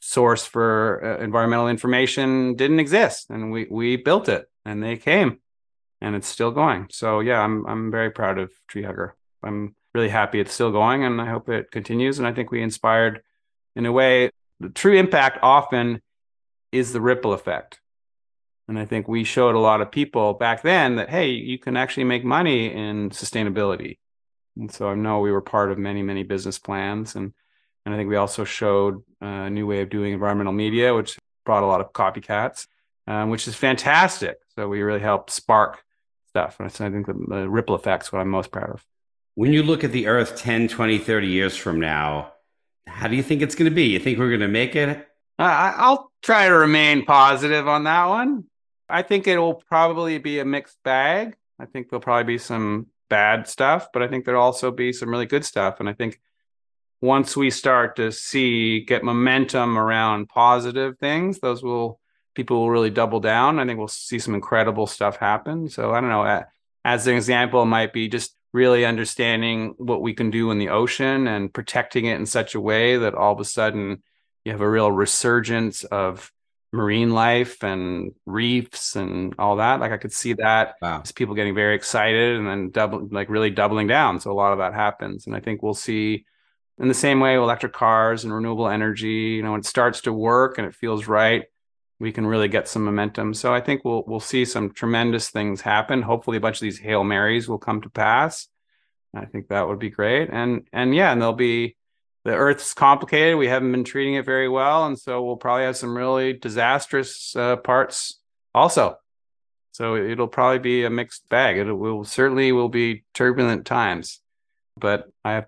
source 0.00 0.44
for 0.44 1.00
uh, 1.04 1.22
environmental 1.24 1.68
information 1.68 2.54
didn't 2.56 2.80
exist. 2.80 3.30
And 3.30 3.52
we, 3.52 3.66
we 3.70 3.96
built 3.96 4.28
it 4.28 4.48
and 4.64 4.82
they 4.82 4.96
came 4.96 5.38
and 6.02 6.16
it's 6.16 6.28
still 6.28 6.50
going. 6.50 6.88
So 6.90 7.20
yeah, 7.20 7.40
I'm 7.40 7.64
I'm 7.66 7.90
very 7.90 8.10
proud 8.10 8.38
of 8.38 8.52
Tree 8.66 8.82
Hugger. 8.82 9.16
I'm 9.42 9.74
really 9.94 10.08
happy 10.08 10.40
it's 10.40 10.52
still 10.52 10.72
going, 10.72 11.04
and 11.04 11.20
I 11.20 11.26
hope 11.26 11.48
it 11.48 11.70
continues. 11.70 12.18
And 12.18 12.26
I 12.26 12.32
think 12.32 12.50
we 12.50 12.60
inspired, 12.60 13.22
in 13.76 13.86
a 13.86 13.92
way, 13.92 14.30
the 14.60 14.68
true 14.68 14.96
impact 14.96 15.38
often 15.42 16.02
is 16.72 16.92
the 16.92 17.00
ripple 17.00 17.32
effect. 17.32 17.80
And 18.68 18.78
I 18.78 18.86
think 18.86 19.06
we 19.06 19.24
showed 19.24 19.54
a 19.54 19.60
lot 19.60 19.80
of 19.80 19.90
people 19.90 20.34
back 20.34 20.62
then 20.62 20.96
that 20.96 21.10
hey, 21.10 21.30
you 21.30 21.58
can 21.58 21.76
actually 21.76 22.04
make 22.04 22.24
money 22.24 22.72
in 22.72 23.10
sustainability. 23.10 23.98
And 24.56 24.70
so 24.72 24.88
I 24.88 24.94
know 24.94 25.20
we 25.20 25.32
were 25.32 25.40
part 25.40 25.70
of 25.70 25.78
many 25.78 26.02
many 26.02 26.22
business 26.22 26.58
plans, 26.58 27.14
and 27.14 27.32
and 27.84 27.94
I 27.94 27.98
think 27.98 28.08
we 28.08 28.16
also 28.16 28.44
showed 28.44 29.02
a 29.20 29.50
new 29.50 29.66
way 29.66 29.82
of 29.82 29.90
doing 29.90 30.12
environmental 30.12 30.52
media, 30.52 30.94
which 30.94 31.18
brought 31.44 31.62
a 31.62 31.66
lot 31.66 31.80
of 31.80 31.92
copycats, 31.92 32.66
um, 33.06 33.30
which 33.30 33.48
is 33.48 33.54
fantastic. 33.54 34.38
So 34.54 34.68
we 34.68 34.82
really 34.82 35.00
helped 35.00 35.30
spark 35.30 35.82
stuff. 36.28 36.56
And 36.60 36.66
I 36.66 36.70
think 36.70 37.06
the, 37.06 37.14
the 37.28 37.48
ripple 37.48 37.74
effect's 37.74 38.12
what 38.12 38.20
I'm 38.20 38.28
most 38.28 38.52
proud 38.52 38.70
of. 38.70 38.86
When 39.34 39.52
you 39.52 39.62
look 39.62 39.82
at 39.82 39.92
the 39.92 40.06
Earth 40.06 40.36
10, 40.36 40.68
20, 40.68 40.98
30 40.98 41.26
years 41.26 41.56
from 41.56 41.80
now, 41.80 42.32
how 42.86 43.08
do 43.08 43.16
you 43.16 43.22
think 43.22 43.42
it's 43.42 43.54
going 43.54 43.70
to 43.70 43.74
be? 43.74 43.84
You 43.84 43.98
think 43.98 44.18
we're 44.18 44.28
going 44.28 44.40
to 44.40 44.48
make 44.48 44.76
it? 44.76 45.08
Uh, 45.38 45.72
I'll 45.76 46.12
try 46.22 46.48
to 46.48 46.54
remain 46.54 47.04
positive 47.04 47.66
on 47.66 47.84
that 47.84 48.06
one. 48.06 48.44
I 48.88 49.02
think 49.02 49.26
it 49.26 49.38
will 49.38 49.54
probably 49.54 50.18
be 50.18 50.38
a 50.38 50.44
mixed 50.44 50.78
bag. 50.82 51.36
I 51.58 51.66
think 51.66 51.88
there'll 51.88 52.02
probably 52.02 52.34
be 52.34 52.38
some 52.38 52.88
bad 53.08 53.48
stuff, 53.48 53.88
but 53.92 54.02
I 54.02 54.08
think 54.08 54.24
there'll 54.24 54.42
also 54.42 54.70
be 54.70 54.92
some 54.92 55.08
really 55.08 55.26
good 55.26 55.44
stuff. 55.44 55.80
And 55.80 55.88
I 55.88 55.92
think 55.92 56.20
once 57.00 57.36
we 57.36 57.50
start 57.50 57.96
to 57.96 58.12
see 58.12 58.80
get 58.80 59.02
momentum 59.02 59.76
around 59.76 60.28
positive 60.28 60.98
things, 60.98 61.40
those 61.40 61.62
will 61.62 62.00
people 62.34 62.60
will 62.60 62.70
really 62.70 62.90
double 62.90 63.20
down. 63.20 63.58
I 63.58 63.66
think 63.66 63.78
we'll 63.78 63.88
see 63.88 64.18
some 64.18 64.34
incredible 64.34 64.86
stuff 64.86 65.16
happen. 65.16 65.68
So 65.68 65.92
I 65.92 66.00
don't 66.00 66.10
know. 66.10 66.44
As 66.84 67.06
an 67.06 67.14
example, 67.14 67.62
it 67.62 67.66
might 67.66 67.92
be 67.92 68.08
just 68.08 68.34
really 68.52 68.84
understanding 68.84 69.74
what 69.78 70.02
we 70.02 70.14
can 70.14 70.30
do 70.30 70.50
in 70.50 70.58
the 70.58 70.68
ocean 70.68 71.26
and 71.26 71.52
protecting 71.52 72.06
it 72.06 72.18
in 72.18 72.26
such 72.26 72.54
a 72.54 72.60
way 72.60 72.96
that 72.96 73.14
all 73.14 73.32
of 73.32 73.40
a 73.40 73.44
sudden 73.44 74.02
you 74.44 74.52
have 74.52 74.60
a 74.60 74.68
real 74.68 74.90
resurgence 74.90 75.84
of 75.84 76.32
marine 76.72 77.10
life 77.10 77.62
and 77.62 78.12
reefs 78.24 78.96
and 78.96 79.34
all 79.38 79.56
that. 79.56 79.80
Like 79.80 79.92
I 79.92 79.98
could 79.98 80.12
see 80.12 80.32
that 80.34 80.76
wow. 80.80 81.02
as 81.02 81.12
people 81.12 81.34
getting 81.34 81.54
very 81.54 81.74
excited 81.74 82.36
and 82.36 82.46
then 82.46 82.70
double, 82.70 83.06
like 83.10 83.28
really 83.28 83.50
doubling 83.50 83.86
down. 83.86 84.20
So 84.20 84.32
a 84.32 84.34
lot 84.34 84.52
of 84.52 84.58
that 84.58 84.74
happens, 84.74 85.26
and 85.26 85.36
I 85.36 85.40
think 85.40 85.62
we'll 85.62 85.74
see 85.74 86.24
in 86.78 86.88
the 86.88 86.94
same 86.94 87.20
way 87.20 87.34
electric 87.34 87.72
cars 87.72 88.24
and 88.24 88.32
renewable 88.32 88.68
energy. 88.68 89.36
You 89.36 89.42
know, 89.42 89.52
when 89.52 89.60
it 89.60 89.66
starts 89.66 90.00
to 90.02 90.12
work 90.12 90.58
and 90.58 90.66
it 90.66 90.74
feels 90.74 91.06
right, 91.06 91.44
we 92.00 92.10
can 92.10 92.26
really 92.26 92.48
get 92.48 92.68
some 92.68 92.84
momentum. 92.84 93.34
So 93.34 93.54
I 93.54 93.60
think 93.60 93.84
we'll 93.84 94.04
we'll 94.06 94.20
see 94.20 94.44
some 94.44 94.72
tremendous 94.72 95.28
things 95.28 95.60
happen. 95.60 96.02
Hopefully, 96.02 96.38
a 96.38 96.40
bunch 96.40 96.56
of 96.56 96.62
these 96.62 96.78
hail 96.78 97.04
marys 97.04 97.48
will 97.48 97.58
come 97.58 97.82
to 97.82 97.90
pass. 97.90 98.48
I 99.14 99.26
think 99.26 99.48
that 99.48 99.68
would 99.68 99.78
be 99.78 99.90
great. 99.90 100.30
And 100.32 100.66
and 100.72 100.94
yeah, 100.94 101.12
and 101.12 101.20
there'll 101.20 101.34
be 101.34 101.76
the 102.24 102.34
Earth's 102.34 102.74
complicated. 102.74 103.36
We 103.36 103.48
haven't 103.48 103.72
been 103.72 103.84
treating 103.84 104.14
it 104.14 104.24
very 104.24 104.48
well, 104.48 104.86
and 104.86 104.98
so 104.98 105.24
we'll 105.24 105.36
probably 105.36 105.64
have 105.64 105.76
some 105.76 105.96
really 105.96 106.32
disastrous 106.32 107.34
uh, 107.36 107.56
parts 107.56 108.20
also. 108.54 108.98
So 109.72 109.96
it'll 109.96 110.28
probably 110.28 110.58
be 110.58 110.84
a 110.84 110.90
mixed 110.90 111.28
bag. 111.28 111.56
It 111.56 111.72
will 111.72 112.04
certainly 112.04 112.52
will 112.52 112.68
be 112.68 113.04
turbulent 113.14 113.66
times, 113.66 114.20
but 114.76 115.10
I 115.24 115.32
have 115.32 115.46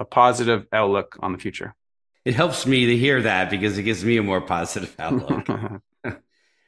a 0.00 0.04
positive 0.04 0.66
outlook 0.72 1.16
on 1.20 1.32
the 1.32 1.38
future 1.38 1.74
it 2.28 2.34
helps 2.34 2.66
me 2.66 2.84
to 2.84 2.96
hear 2.96 3.22
that 3.22 3.48
because 3.48 3.78
it 3.78 3.84
gives 3.84 4.04
me 4.04 4.18
a 4.18 4.22
more 4.22 4.42
positive 4.42 4.94
outlook. 4.98 5.48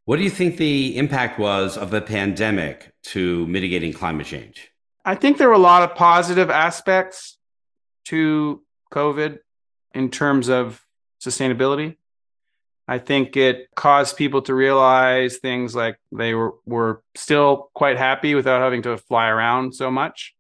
what 0.07 0.17
do 0.17 0.23
you 0.23 0.31
think 0.31 0.57
the 0.57 0.97
impact 0.97 1.39
was 1.39 1.77
of 1.77 1.91
the 1.91 2.01
pandemic 2.01 2.95
to 3.03 3.47
mitigating 3.47 3.93
climate 3.93 4.27
change? 4.27 4.71
I 5.05 5.17
think 5.17 5.37
there 5.37 5.49
were 5.49 5.55
a 5.55 5.59
lot 5.59 5.83
of 5.83 5.95
positive 5.95 6.49
aspects 6.49 7.37
to 8.07 8.63
COVID 8.91 9.39
in 9.95 10.11
terms 10.11 10.49
of 10.49 10.85
sustainability. 11.21 11.97
I 12.89 12.99
think 12.99 13.37
it 13.37 13.69
caused 13.77 14.17
people 14.17 14.43
to 14.43 14.55
realize 14.55 15.37
things 15.37 15.77
like 15.77 15.97
they 16.11 16.35
were, 16.35 16.55
were 16.67 17.03
still 17.15 17.71
quite 17.73 17.97
happy 17.97 18.35
without 18.35 18.61
having 18.61 18.83
to 18.83 18.97
fly 18.97 19.29
around 19.29 19.75
so 19.75 19.91
much. 19.91 20.35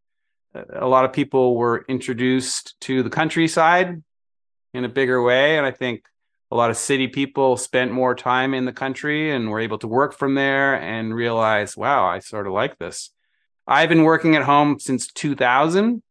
A 0.74 0.86
lot 0.86 1.04
of 1.04 1.12
people 1.12 1.56
were 1.56 1.84
introduced 1.88 2.74
to 2.80 3.04
the 3.04 3.10
countryside 3.10 4.02
in 4.74 4.84
a 4.84 4.88
bigger 4.88 5.22
way. 5.22 5.58
And 5.58 5.66
I 5.66 5.70
think 5.70 6.04
a 6.50 6.56
lot 6.56 6.70
of 6.70 6.76
city 6.76 7.06
people 7.06 7.56
spent 7.56 7.92
more 7.92 8.14
time 8.14 8.54
in 8.54 8.64
the 8.64 8.72
country 8.72 9.30
and 9.30 9.48
were 9.48 9.60
able 9.60 9.78
to 9.78 9.86
work 9.86 10.12
from 10.12 10.34
there 10.34 10.74
and 10.74 11.14
realize, 11.14 11.76
wow, 11.76 12.06
I 12.06 12.18
sort 12.18 12.48
of 12.48 12.52
like 12.52 12.78
this. 12.78 13.10
I've 13.66 13.88
been 13.88 14.02
working 14.02 14.34
at 14.34 14.42
home 14.42 14.80
since 14.80 15.06
2000. 15.06 16.02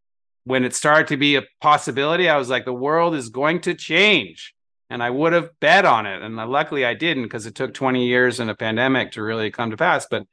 When 0.46 0.64
it 0.64 0.74
started 0.74 1.08
to 1.08 1.18
be 1.18 1.36
a 1.36 1.44
possibility, 1.62 2.30
I 2.30 2.38
was 2.38 2.50
like, 2.50 2.66
the 2.66 2.74
world 2.74 3.16
is 3.16 3.30
going 3.30 3.62
to 3.62 3.74
change. 3.74 4.54
And 4.90 5.04
I 5.04 5.10
would 5.10 5.34
have 5.34 5.52
bet 5.60 5.86
on 5.86 6.08
it. 6.08 6.24
And 6.24 6.36
luckily 6.36 6.84
I 6.86 6.96
didn't 6.96 7.24
because 7.24 7.46
it 7.46 7.54
took 7.54 7.74
20 7.74 8.08
years 8.08 8.40
and 8.40 8.50
a 8.50 8.56
pandemic 8.56 9.12
to 9.12 9.22
really 9.22 9.52
come 9.52 9.70
to 9.70 9.78
pass. 9.78 10.08
But 10.10 10.26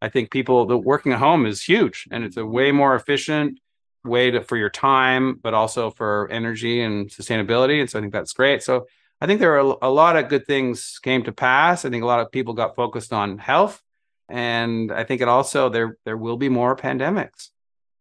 I 0.00 0.08
think 0.08 0.30
people, 0.30 0.66
the 0.66 0.78
working 0.78 1.12
at 1.12 1.18
home 1.18 1.46
is 1.46 1.62
huge 1.62 2.06
and 2.12 2.22
it's 2.22 2.36
a 2.36 2.46
way 2.46 2.70
more 2.70 2.94
efficient 2.94 3.58
way 4.04 4.30
to, 4.30 4.42
for 4.42 4.56
your 4.56 4.70
time, 4.70 5.40
but 5.42 5.54
also 5.54 5.90
for 5.90 6.28
energy 6.30 6.82
and 6.82 7.08
sustainability. 7.08 7.80
And 7.80 7.90
so 7.90 7.98
I 7.98 8.02
think 8.02 8.12
that's 8.12 8.32
great. 8.32 8.62
So 8.62 8.86
I 9.20 9.26
think 9.26 9.40
there 9.40 9.54
are 9.54 9.76
a, 9.82 9.88
a 9.88 9.90
lot 9.90 10.16
of 10.16 10.28
good 10.28 10.46
things 10.46 10.98
came 11.02 11.22
to 11.24 11.32
pass. 11.32 11.84
I 11.84 11.90
think 11.90 12.02
a 12.02 12.06
lot 12.06 12.20
of 12.20 12.30
people 12.30 12.54
got 12.54 12.76
focused 12.76 13.12
on 13.12 13.38
health, 13.38 13.82
and 14.28 14.92
I 14.92 15.04
think 15.04 15.20
it 15.20 15.28
also 15.28 15.68
there 15.68 15.96
there 16.04 16.16
will 16.16 16.36
be 16.36 16.48
more 16.48 16.76
pandemics. 16.76 17.48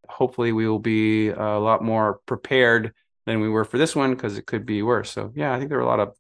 Hopefully, 0.09 0.51
we 0.51 0.67
will 0.67 0.79
be 0.79 1.29
a 1.29 1.59
lot 1.59 1.83
more 1.83 2.19
prepared 2.25 2.93
than 3.25 3.39
we 3.39 3.49
were 3.49 3.65
for 3.65 3.77
this 3.77 3.95
one 3.95 4.11
because 4.11 4.37
it 4.37 4.45
could 4.45 4.65
be 4.65 4.81
worse. 4.81 5.11
So 5.11 5.31
yeah, 5.35 5.53
I 5.53 5.57
think 5.57 5.69
there 5.69 5.79
are 5.79 5.81
a 5.81 5.87
lot 5.87 5.99
of 5.99 6.15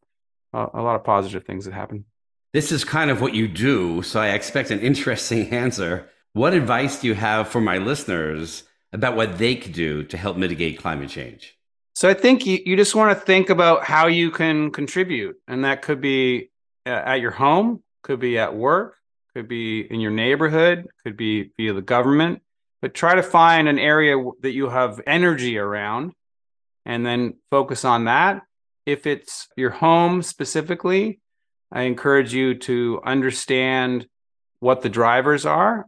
a 0.53 0.81
lot 0.81 0.95
of 0.95 1.03
positive 1.03 1.45
things 1.45 1.65
that 1.65 1.73
happen. 1.73 2.05
This 2.53 2.71
is 2.71 2.83
kind 2.85 3.09
of 3.09 3.19
what 3.19 3.33
you 3.33 3.47
do, 3.47 4.03
so 4.03 4.19
I 4.19 4.29
expect 4.29 4.69
an 4.69 4.79
interesting 4.79 5.49
answer. 5.51 6.09
What 6.33 6.53
advice 6.53 7.01
do 7.01 7.07
you 7.07 7.15
have 7.15 7.47
for 7.47 7.61
my 7.61 7.77
listeners 7.77 8.63
about 8.91 9.15
what 9.15 9.39
they 9.39 9.55
could 9.55 9.73
do 9.73 10.03
to 10.03 10.17
help 10.17 10.37
mitigate 10.37 10.79
climate 10.79 11.09
change? 11.09 11.57
So 11.95 12.09
I 12.09 12.13
think 12.13 12.45
you, 12.45 12.59
you 12.65 12.75
just 12.75 12.95
want 12.95 13.17
to 13.17 13.25
think 13.25 13.49
about 13.49 13.83
how 13.83 14.07
you 14.07 14.31
can 14.31 14.71
contribute. 14.71 15.35
And 15.47 15.63
that 15.63 15.81
could 15.81 16.01
be 16.01 16.49
uh, 16.85 16.89
at 16.89 17.21
your 17.21 17.31
home, 17.31 17.83
could 18.01 18.19
be 18.19 18.37
at 18.37 18.55
work, 18.55 18.95
could 19.35 19.47
be 19.47 19.81
in 19.81 19.99
your 19.99 20.11
neighborhood, 20.11 20.87
could 21.03 21.17
be 21.17 21.51
via 21.57 21.73
the 21.73 21.81
government. 21.81 22.41
But 22.83 22.93
try 22.93 23.15
to 23.15 23.23
find 23.23 23.69
an 23.69 23.79
area 23.79 24.21
that 24.41 24.51
you 24.51 24.67
have 24.67 24.99
energy 25.07 25.57
around 25.57 26.11
and 26.85 27.05
then 27.05 27.35
focus 27.49 27.85
on 27.85 28.03
that. 28.05 28.41
If 28.85 29.07
it's 29.07 29.47
your 29.55 29.69
home 29.69 30.21
specifically, 30.21 31.21
I 31.71 31.83
encourage 31.83 32.33
you 32.33 32.55
to 32.55 32.99
understand 33.05 34.05
what 34.59 34.81
the 34.81 34.89
drivers 34.89 35.45
are. 35.45 35.87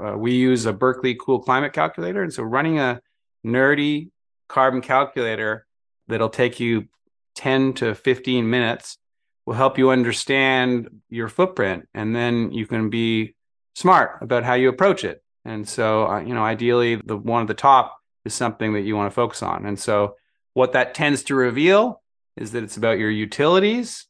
Uh, 0.00 0.16
we 0.16 0.36
use 0.36 0.64
a 0.64 0.72
Berkeley 0.72 1.16
Cool 1.16 1.40
Climate 1.40 1.72
Calculator. 1.72 2.22
And 2.22 2.32
so 2.32 2.44
running 2.44 2.78
a 2.78 3.00
nerdy 3.44 4.10
carbon 4.48 4.80
calculator 4.80 5.66
that'll 6.06 6.28
take 6.28 6.60
you 6.60 6.86
10 7.34 7.72
to 7.72 7.96
15 7.96 8.48
minutes 8.48 8.96
will 9.44 9.54
help 9.54 9.76
you 9.76 9.90
understand 9.90 11.00
your 11.10 11.28
footprint 11.28 11.88
and 11.94 12.14
then 12.14 12.52
you 12.52 12.64
can 12.64 12.90
be 12.90 13.34
smart 13.74 14.18
about 14.20 14.44
how 14.44 14.54
you 14.54 14.68
approach 14.68 15.02
it 15.02 15.20
and 15.44 15.68
so 15.68 16.06
uh, 16.06 16.20
you 16.20 16.34
know 16.34 16.44
ideally 16.44 16.96
the 16.96 17.16
one 17.16 17.42
at 17.42 17.48
the 17.48 17.54
top 17.54 17.98
is 18.24 18.34
something 18.34 18.72
that 18.72 18.82
you 18.82 18.96
want 18.96 19.10
to 19.10 19.14
focus 19.14 19.42
on 19.42 19.66
and 19.66 19.78
so 19.78 20.14
what 20.54 20.72
that 20.72 20.94
tends 20.94 21.22
to 21.22 21.34
reveal 21.34 22.02
is 22.36 22.52
that 22.52 22.62
it's 22.62 22.76
about 22.76 22.98
your 22.98 23.10
utilities 23.10 24.06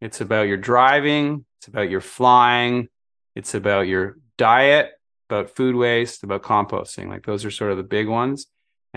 it's 0.00 0.20
about 0.20 0.48
your 0.48 0.56
driving 0.56 1.44
it's 1.58 1.68
about 1.68 1.90
your 1.90 2.00
flying 2.00 2.88
it's 3.34 3.54
about 3.54 3.86
your 3.86 4.16
diet 4.38 4.90
about 5.28 5.54
food 5.54 5.74
waste 5.74 6.22
about 6.22 6.42
composting 6.42 7.08
like 7.08 7.26
those 7.26 7.44
are 7.44 7.50
sort 7.50 7.70
of 7.70 7.76
the 7.76 7.82
big 7.82 8.08
ones 8.08 8.46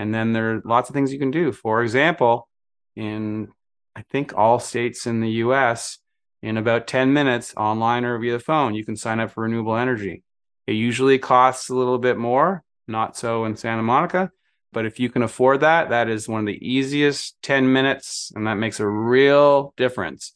and 0.00 0.14
then 0.14 0.32
there 0.32 0.54
are 0.54 0.62
lots 0.64 0.88
of 0.88 0.94
things 0.94 1.12
you 1.12 1.18
can 1.18 1.30
do. 1.30 1.52
For 1.52 1.82
example, 1.82 2.48
in 2.96 3.48
I 3.94 4.00
think 4.00 4.32
all 4.34 4.58
states 4.58 5.06
in 5.06 5.20
the 5.20 5.30
US, 5.44 5.98
in 6.42 6.56
about 6.56 6.86
10 6.86 7.12
minutes 7.12 7.52
online 7.54 8.06
or 8.06 8.16
via 8.18 8.32
the 8.32 8.38
phone, 8.38 8.74
you 8.74 8.82
can 8.82 8.96
sign 8.96 9.20
up 9.20 9.32
for 9.32 9.42
renewable 9.42 9.76
energy. 9.76 10.22
It 10.70 10.74
usually 10.74 11.18
costs 11.18 11.68
a 11.68 11.74
little 11.74 11.98
bit 11.98 12.16
more, 12.16 12.62
not 12.86 13.16
so 13.16 13.44
in 13.44 13.56
Santa 13.56 13.82
Monica. 13.82 14.30
But 14.72 14.86
if 14.86 15.00
you 15.00 15.10
can 15.10 15.22
afford 15.22 15.62
that, 15.62 15.90
that 15.90 16.08
is 16.08 16.28
one 16.28 16.38
of 16.38 16.46
the 16.46 16.64
easiest 16.64 17.42
10 17.42 17.72
minutes, 17.72 18.30
and 18.36 18.46
that 18.46 18.54
makes 18.54 18.78
a 18.78 18.86
real 18.86 19.74
difference. 19.76 20.32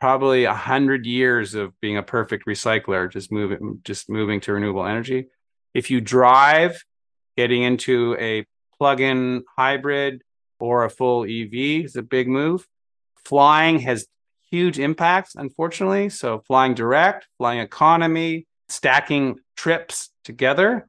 Probably 0.00 0.42
a 0.42 0.52
hundred 0.52 1.06
years 1.06 1.54
of 1.54 1.78
being 1.80 1.96
a 1.96 2.02
perfect 2.02 2.44
recycler, 2.44 3.08
just 3.08 3.30
moving, 3.30 3.80
just 3.84 4.10
moving 4.10 4.40
to 4.40 4.52
renewable 4.52 4.84
energy. 4.84 5.28
If 5.74 5.92
you 5.92 6.00
drive, 6.00 6.82
getting 7.36 7.62
into 7.62 8.16
a 8.18 8.46
plug-in 8.78 9.44
hybrid 9.56 10.22
or 10.58 10.82
a 10.82 10.90
full 10.90 11.22
EV 11.22 11.84
is 11.84 11.94
a 11.94 12.02
big 12.02 12.26
move. 12.26 12.66
Flying 13.24 13.78
has 13.78 14.08
huge 14.50 14.80
impacts, 14.80 15.36
unfortunately. 15.36 16.08
So 16.08 16.42
flying 16.48 16.74
direct, 16.74 17.28
flying 17.38 17.60
economy, 17.60 18.48
stacking 18.68 19.36
trips 19.58 20.10
together. 20.24 20.88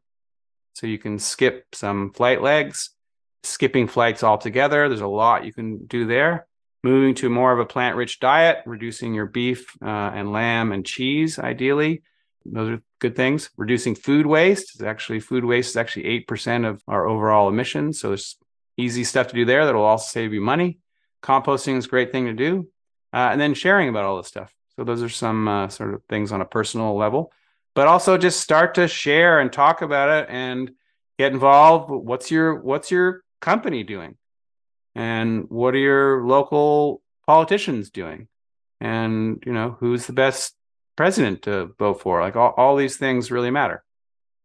So 0.74 0.86
you 0.88 1.00
can 1.00 1.18
skip 1.20 1.66
some 1.74 2.14
flight 2.14 2.42
legs, 2.42 2.92
skipping 3.44 3.88
flights 3.88 4.24
altogether. 4.24 4.88
There's 4.88 5.02
a 5.02 5.08
lot 5.08 5.44
you 5.44 5.52
can 5.52 5.88
do 5.88 6.06
there. 6.06 6.46
Moving 6.84 7.16
to 7.16 7.30
more 7.30 7.52
of 7.52 7.60
a 7.60 7.66
plant 7.66 7.98
rich 7.98 8.22
diet, 8.22 8.60
reducing 8.66 9.14
your 9.14 9.26
beef 9.26 9.76
uh, 9.82 10.12
and 10.16 10.32
lamb 10.32 10.72
and 10.72 10.86
cheese, 10.86 11.38
ideally. 11.38 12.04
Those 12.46 12.70
are 12.70 12.82
good 13.00 13.16
things. 13.16 13.50
Reducing 13.58 13.96
food 13.96 14.26
waste 14.26 14.76
is 14.76 14.82
actually 14.82 15.20
food 15.20 15.44
waste 15.44 15.72
is 15.72 15.78
actually 15.78 16.06
eight 16.06 16.28
percent 16.28 16.64
of 16.64 16.82
our 16.88 17.06
overall 17.06 17.50
emissions. 17.50 18.00
So 18.00 18.10
there's 18.10 18.38
easy 18.78 19.04
stuff 19.04 19.28
to 19.28 19.36
do 19.36 19.46
there 19.46 19.66
that 19.66 19.76
will 19.76 19.84
also 19.84 20.08
save 20.10 20.32
you 20.32 20.42
money. 20.42 20.80
Composting 21.22 21.78
is 21.78 21.86
a 21.86 21.90
great 21.90 22.14
thing 22.14 22.28
to 22.28 22.34
do, 22.34 22.70
uh, 23.12 23.30
and 23.32 23.42
then 23.42 23.54
sharing 23.54 23.90
about 23.90 24.06
all 24.06 24.18
this 24.18 24.28
stuff. 24.28 24.54
So 24.76 24.86
those 24.86 25.04
are 25.04 25.10
some 25.10 25.48
uh, 25.50 25.68
sort 25.68 25.94
of 25.94 26.02
things 26.08 26.32
on 26.32 26.40
a 26.40 26.46
personal 26.46 26.96
level, 26.96 27.34
but 27.76 27.88
also 27.88 28.18
just 28.18 28.42
start 28.42 28.76
to 28.76 28.88
share 28.88 29.40
and 29.40 29.52
talk 29.52 29.82
about 29.82 30.24
it 30.24 30.30
and 30.30 30.72
get 31.18 31.32
involved. 31.32 31.90
What's 31.90 32.32
your 32.32 32.60
what's 32.60 32.92
your 32.92 33.24
company 33.42 33.84
doing, 33.84 34.18
and 34.96 35.46
what 35.50 35.76
are 35.76 35.80
your 35.80 36.26
local 36.26 37.02
politicians 37.26 37.90
doing, 37.90 38.28
and 38.82 39.44
you 39.46 39.54
know 39.54 39.78
who's 39.80 40.08
the 40.08 40.14
best 40.14 40.56
president 41.00 41.44
to 41.44 41.68
vote 41.80 42.02
for. 42.02 42.20
Like 42.20 42.36
all, 42.36 42.54
all 42.58 42.76
these 42.76 42.98
things 42.98 43.32
really 43.32 43.52
matter. 43.52 43.86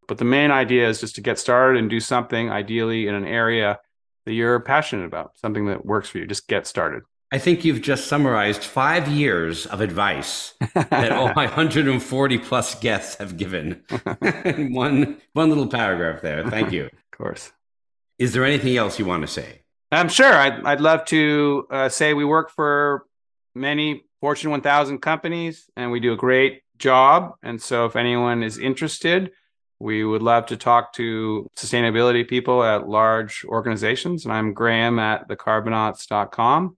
But 0.07 0.19
the 0.19 0.23
main 0.23 0.51
idea 0.51 0.87
is 0.87 1.01
just 1.01 1.15
to 1.15 1.21
get 1.21 1.37
started 1.37 1.77
and 1.77 1.89
do 1.89 1.99
something, 1.99 2.49
ideally 2.49 3.07
in 3.07 3.13
an 3.13 3.25
area 3.25 3.79
that 4.25 4.31
you're 4.31 4.61
passionate 4.61 5.05
about, 5.05 5.37
something 5.37 5.65
that 5.65 5.85
works 5.85 6.07
for 6.07 6.19
you. 6.19 6.25
Just 6.25 6.47
get 6.47 6.65
started. 6.65 7.03
I 7.31 7.39
think 7.39 7.65
you've 7.65 7.81
just 7.81 8.07
summarized 8.07 8.63
five 8.63 9.07
years 9.07 9.65
of 9.65 9.81
advice 9.81 10.53
that 10.73 11.11
all 11.11 11.33
my 11.33 11.45
140 11.45 12.37
plus 12.37 12.75
guests 12.75 13.15
have 13.15 13.35
given 13.37 13.83
in 14.21 14.73
one, 14.73 15.17
one 15.33 15.49
little 15.49 15.67
paragraph 15.67 16.21
there. 16.21 16.47
Thank 16.49 16.71
you. 16.71 16.85
of 16.85 17.17
course. 17.17 17.51
Is 18.19 18.33
there 18.33 18.45
anything 18.45 18.77
else 18.77 18.99
you 18.99 19.05
want 19.05 19.23
to 19.23 19.27
say? 19.27 19.61
I'm 19.91 20.09
sure. 20.09 20.33
I'd, 20.33 20.63
I'd 20.63 20.81
love 20.81 21.05
to 21.05 21.67
uh, 21.69 21.89
say 21.89 22.13
we 22.13 22.25
work 22.25 22.49
for 22.51 23.05
many 23.53 24.05
Fortune 24.21 24.51
1000 24.51 24.99
companies, 24.99 25.69
and 25.75 25.91
we 25.91 25.99
do 25.99 26.13
a 26.13 26.17
great 26.17 26.61
job. 26.77 27.33
And 27.43 27.61
so, 27.61 27.85
if 27.85 27.95
anyone 27.95 28.43
is 28.43 28.57
interested, 28.57 29.31
we 29.79 30.03
would 30.03 30.21
love 30.21 30.47
to 30.47 30.57
talk 30.57 30.93
to 30.93 31.47
sustainability 31.55 32.27
people 32.27 32.63
at 32.63 32.87
large 32.87 33.43
organizations. 33.45 34.25
And 34.25 34.33
I'm 34.33 34.53
Graham 34.53 34.99
at 34.99 35.27
thecarbonauts.com. 35.27 36.77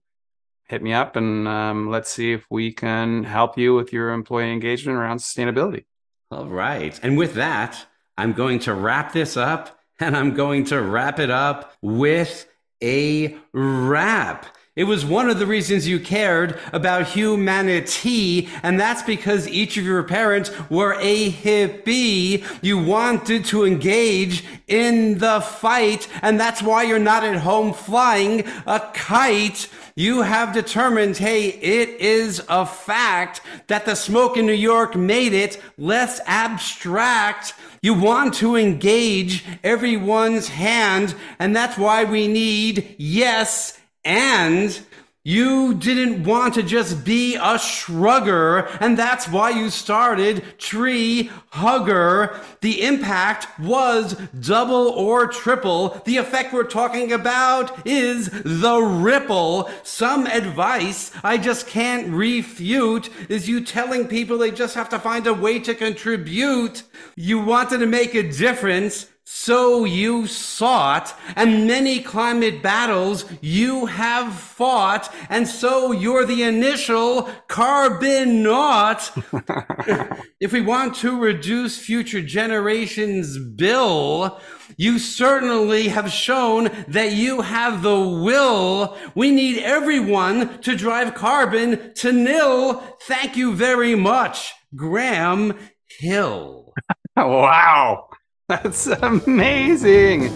Hit 0.68 0.82
me 0.82 0.92
up 0.92 1.16
and 1.16 1.48
um, 1.48 1.90
let's 1.90 2.10
see 2.10 2.32
if 2.32 2.46
we 2.50 2.72
can 2.72 3.24
help 3.24 3.56
you 3.56 3.74
with 3.74 3.92
your 3.92 4.12
employee 4.12 4.52
engagement 4.52 4.98
around 4.98 5.18
sustainability. 5.18 5.84
All 6.30 6.46
right. 6.46 6.98
And 7.02 7.16
with 7.16 7.34
that, 7.34 7.86
I'm 8.18 8.34
going 8.34 8.58
to 8.60 8.74
wrap 8.74 9.12
this 9.12 9.36
up 9.36 9.80
and 9.98 10.16
I'm 10.16 10.34
going 10.34 10.64
to 10.66 10.80
wrap 10.82 11.18
it 11.18 11.30
up 11.30 11.74
with 11.80 12.46
a 12.82 13.36
wrap. 13.52 14.46
It 14.78 14.84
was 14.84 15.04
one 15.04 15.28
of 15.28 15.40
the 15.40 15.46
reasons 15.46 15.88
you 15.88 15.98
cared 15.98 16.56
about 16.72 17.08
humanity, 17.08 18.48
and 18.62 18.78
that's 18.78 19.02
because 19.02 19.48
each 19.48 19.76
of 19.76 19.84
your 19.84 20.04
parents 20.04 20.52
were 20.70 20.94
a 21.00 21.32
hippie. 21.32 22.44
You 22.62 22.78
wanted 22.78 23.44
to 23.46 23.64
engage 23.64 24.44
in 24.68 25.18
the 25.18 25.40
fight, 25.40 26.06
and 26.22 26.38
that's 26.38 26.62
why 26.62 26.84
you're 26.84 27.00
not 27.00 27.24
at 27.24 27.40
home 27.40 27.72
flying 27.72 28.44
a 28.68 28.78
kite. 28.94 29.68
You 29.96 30.22
have 30.22 30.54
determined, 30.54 31.16
hey, 31.16 31.48
it 31.48 31.88
is 32.00 32.40
a 32.48 32.64
fact 32.64 33.40
that 33.66 33.84
the 33.84 33.96
smoke 33.96 34.36
in 34.36 34.46
New 34.46 34.52
York 34.52 34.94
made 34.94 35.32
it 35.32 35.60
less 35.76 36.20
abstract. 36.24 37.52
You 37.82 37.94
want 37.94 38.32
to 38.34 38.54
engage 38.54 39.44
everyone's 39.64 40.46
hand, 40.46 41.16
and 41.40 41.56
that's 41.56 41.76
why 41.76 42.04
we 42.04 42.28
need 42.28 42.94
yes 42.96 43.74
and 44.04 44.80
you 45.28 45.74
didn't 45.74 46.24
want 46.24 46.54
to 46.54 46.62
just 46.62 47.04
be 47.04 47.34
a 47.34 47.58
shrugger, 47.58 48.66
and 48.80 48.96
that's 48.96 49.28
why 49.28 49.50
you 49.50 49.68
started 49.68 50.42
Tree 50.58 51.30
Hugger. 51.50 52.40
The 52.62 52.82
impact 52.82 53.46
was 53.60 54.14
double 54.40 54.88
or 54.88 55.26
triple. 55.26 56.00
The 56.06 56.16
effect 56.16 56.54
we're 56.54 56.64
talking 56.64 57.12
about 57.12 57.86
is 57.86 58.30
the 58.30 58.80
ripple. 58.80 59.68
Some 59.82 60.26
advice 60.26 61.12
I 61.22 61.36
just 61.36 61.66
can't 61.66 62.08
refute 62.08 63.10
is 63.28 63.50
you 63.50 63.62
telling 63.62 64.08
people 64.08 64.38
they 64.38 64.50
just 64.50 64.76
have 64.76 64.88
to 64.88 64.98
find 64.98 65.26
a 65.26 65.34
way 65.34 65.58
to 65.58 65.74
contribute. 65.74 66.84
You 67.16 67.38
wanted 67.40 67.80
to 67.80 67.86
make 67.86 68.14
a 68.14 68.30
difference 68.30 69.08
so 69.30 69.84
you 69.84 70.26
sought, 70.26 71.14
and 71.36 71.66
many 71.66 72.00
climate 72.00 72.62
battles 72.62 73.26
you 73.42 73.84
have 73.84 74.32
fought, 74.32 75.14
and 75.28 75.46
so 75.46 75.92
you're 75.92 76.24
the 76.24 76.44
initial 76.44 77.28
Carbonaut. 77.46 79.10
if 80.40 80.50
we 80.50 80.62
want 80.62 80.94
to 80.96 81.20
reduce 81.20 81.78
future 81.78 82.22
generations' 82.22 83.38
bill, 83.38 84.40
you 84.78 84.98
certainly 84.98 85.88
have 85.88 86.10
shown 86.10 86.70
that 86.88 87.12
you 87.12 87.42
have 87.42 87.82
the 87.82 88.00
will. 88.00 88.96
We 89.14 89.30
need 89.30 89.58
everyone 89.62 90.58
to 90.62 90.74
drive 90.74 91.12
carbon 91.14 91.92
to 91.96 92.12
nil. 92.12 92.82
Thank 93.02 93.36
you 93.36 93.54
very 93.54 93.94
much, 93.94 94.54
Graham 94.74 95.58
Hill. 96.00 96.72
wow. 97.16 98.07
That's 98.62 98.86
amazing. 98.86 100.32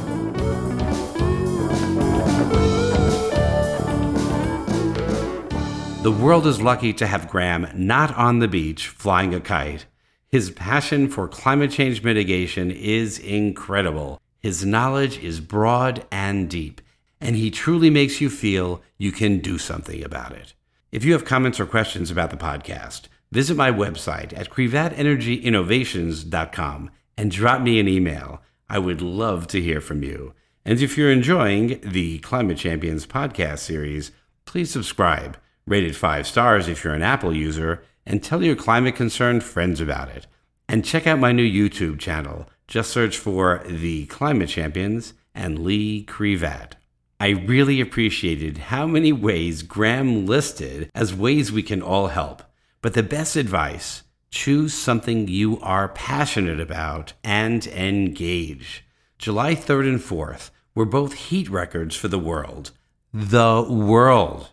The 6.02 6.12
world 6.12 6.46
is 6.46 6.60
lucky 6.60 6.92
to 6.92 7.06
have 7.06 7.30
Graham 7.30 7.68
not 7.74 8.14
on 8.18 8.40
the 8.40 8.48
beach 8.48 8.88
flying 8.88 9.34
a 9.34 9.40
kite. 9.40 9.86
His 10.28 10.50
passion 10.50 11.08
for 11.08 11.26
climate 11.26 11.70
change 11.70 12.02
mitigation 12.02 12.70
is 12.70 13.18
incredible. 13.18 14.20
His 14.40 14.62
knowledge 14.62 15.16
is 15.24 15.40
broad 15.40 16.04
and 16.12 16.50
deep, 16.50 16.82
and 17.18 17.34
he 17.34 17.50
truly 17.50 17.88
makes 17.88 18.20
you 18.20 18.28
feel 18.28 18.82
you 18.98 19.10
can 19.10 19.38
do 19.38 19.56
something 19.56 20.04
about 20.04 20.32
it. 20.32 20.52
If 20.90 21.02
you 21.02 21.14
have 21.14 21.24
comments 21.24 21.58
or 21.58 21.64
questions 21.64 22.10
about 22.10 22.28
the 22.28 22.36
podcast, 22.36 23.04
visit 23.30 23.56
my 23.56 23.72
website 23.72 24.38
at 24.38 24.50
krevatenergyinnovations.com 24.50 26.90
and 27.16 27.30
drop 27.30 27.60
me 27.60 27.78
an 27.78 27.88
email. 27.88 28.42
I 28.68 28.78
would 28.78 29.02
love 29.02 29.46
to 29.48 29.60
hear 29.60 29.80
from 29.80 30.02
you. 30.02 30.34
And 30.64 30.80
if 30.80 30.96
you're 30.96 31.10
enjoying 31.10 31.80
the 31.82 32.20
Climate 32.20 32.58
Champions 32.58 33.06
podcast 33.06 33.58
series, 33.58 34.12
please 34.44 34.70
subscribe, 34.70 35.36
rate 35.66 35.84
it 35.84 35.96
five 35.96 36.26
stars 36.26 36.68
if 36.68 36.84
you're 36.84 36.94
an 36.94 37.02
Apple 37.02 37.34
user, 37.34 37.82
and 38.06 38.22
tell 38.22 38.42
your 38.42 38.56
climate 38.56 38.96
concerned 38.96 39.42
friends 39.42 39.80
about 39.80 40.08
it. 40.08 40.26
And 40.68 40.84
check 40.84 41.06
out 41.06 41.18
my 41.18 41.32
new 41.32 41.44
YouTube 41.44 41.98
channel. 41.98 42.48
Just 42.66 42.90
search 42.90 43.18
for 43.18 43.62
The 43.66 44.06
Climate 44.06 44.48
Champions 44.48 45.14
and 45.34 45.58
Lee 45.58 46.04
Krevat. 46.06 46.72
I 47.20 47.30
really 47.30 47.80
appreciated 47.80 48.58
how 48.58 48.86
many 48.86 49.12
ways 49.12 49.62
Graham 49.62 50.26
listed 50.26 50.90
as 50.94 51.14
ways 51.14 51.52
we 51.52 51.62
can 51.62 51.82
all 51.82 52.08
help. 52.08 52.42
But 52.80 52.94
the 52.94 53.02
best 53.02 53.36
advice 53.36 54.02
choose 54.32 54.72
something 54.72 55.28
you 55.28 55.60
are 55.60 55.88
passionate 55.88 56.58
about 56.58 57.12
and 57.22 57.66
engage. 57.68 58.84
July 59.18 59.54
3rd 59.54 59.88
and 59.88 60.00
4th 60.00 60.50
were 60.74 60.86
both 60.86 61.12
heat 61.12 61.48
records 61.48 61.94
for 61.94 62.08
the 62.08 62.18
world. 62.18 62.72
The 63.12 63.64
world. 63.68 64.48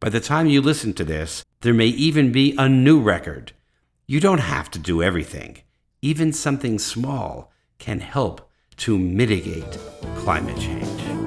By 0.00 0.08
the 0.08 0.20
time 0.20 0.48
you 0.48 0.60
listen 0.60 0.92
to 0.94 1.04
this, 1.04 1.44
there 1.60 1.72
may 1.72 1.86
even 1.86 2.32
be 2.32 2.54
a 2.58 2.68
new 2.68 3.00
record. 3.00 3.52
You 4.06 4.18
don't 4.18 4.40
have 4.40 4.70
to 4.72 4.78
do 4.78 5.02
everything. 5.02 5.58
Even 6.02 6.32
something 6.32 6.78
small 6.78 7.52
can 7.78 8.00
help 8.00 8.50
to 8.78 8.98
mitigate 8.98 9.78
climate 10.16 10.58
change. 10.58 11.19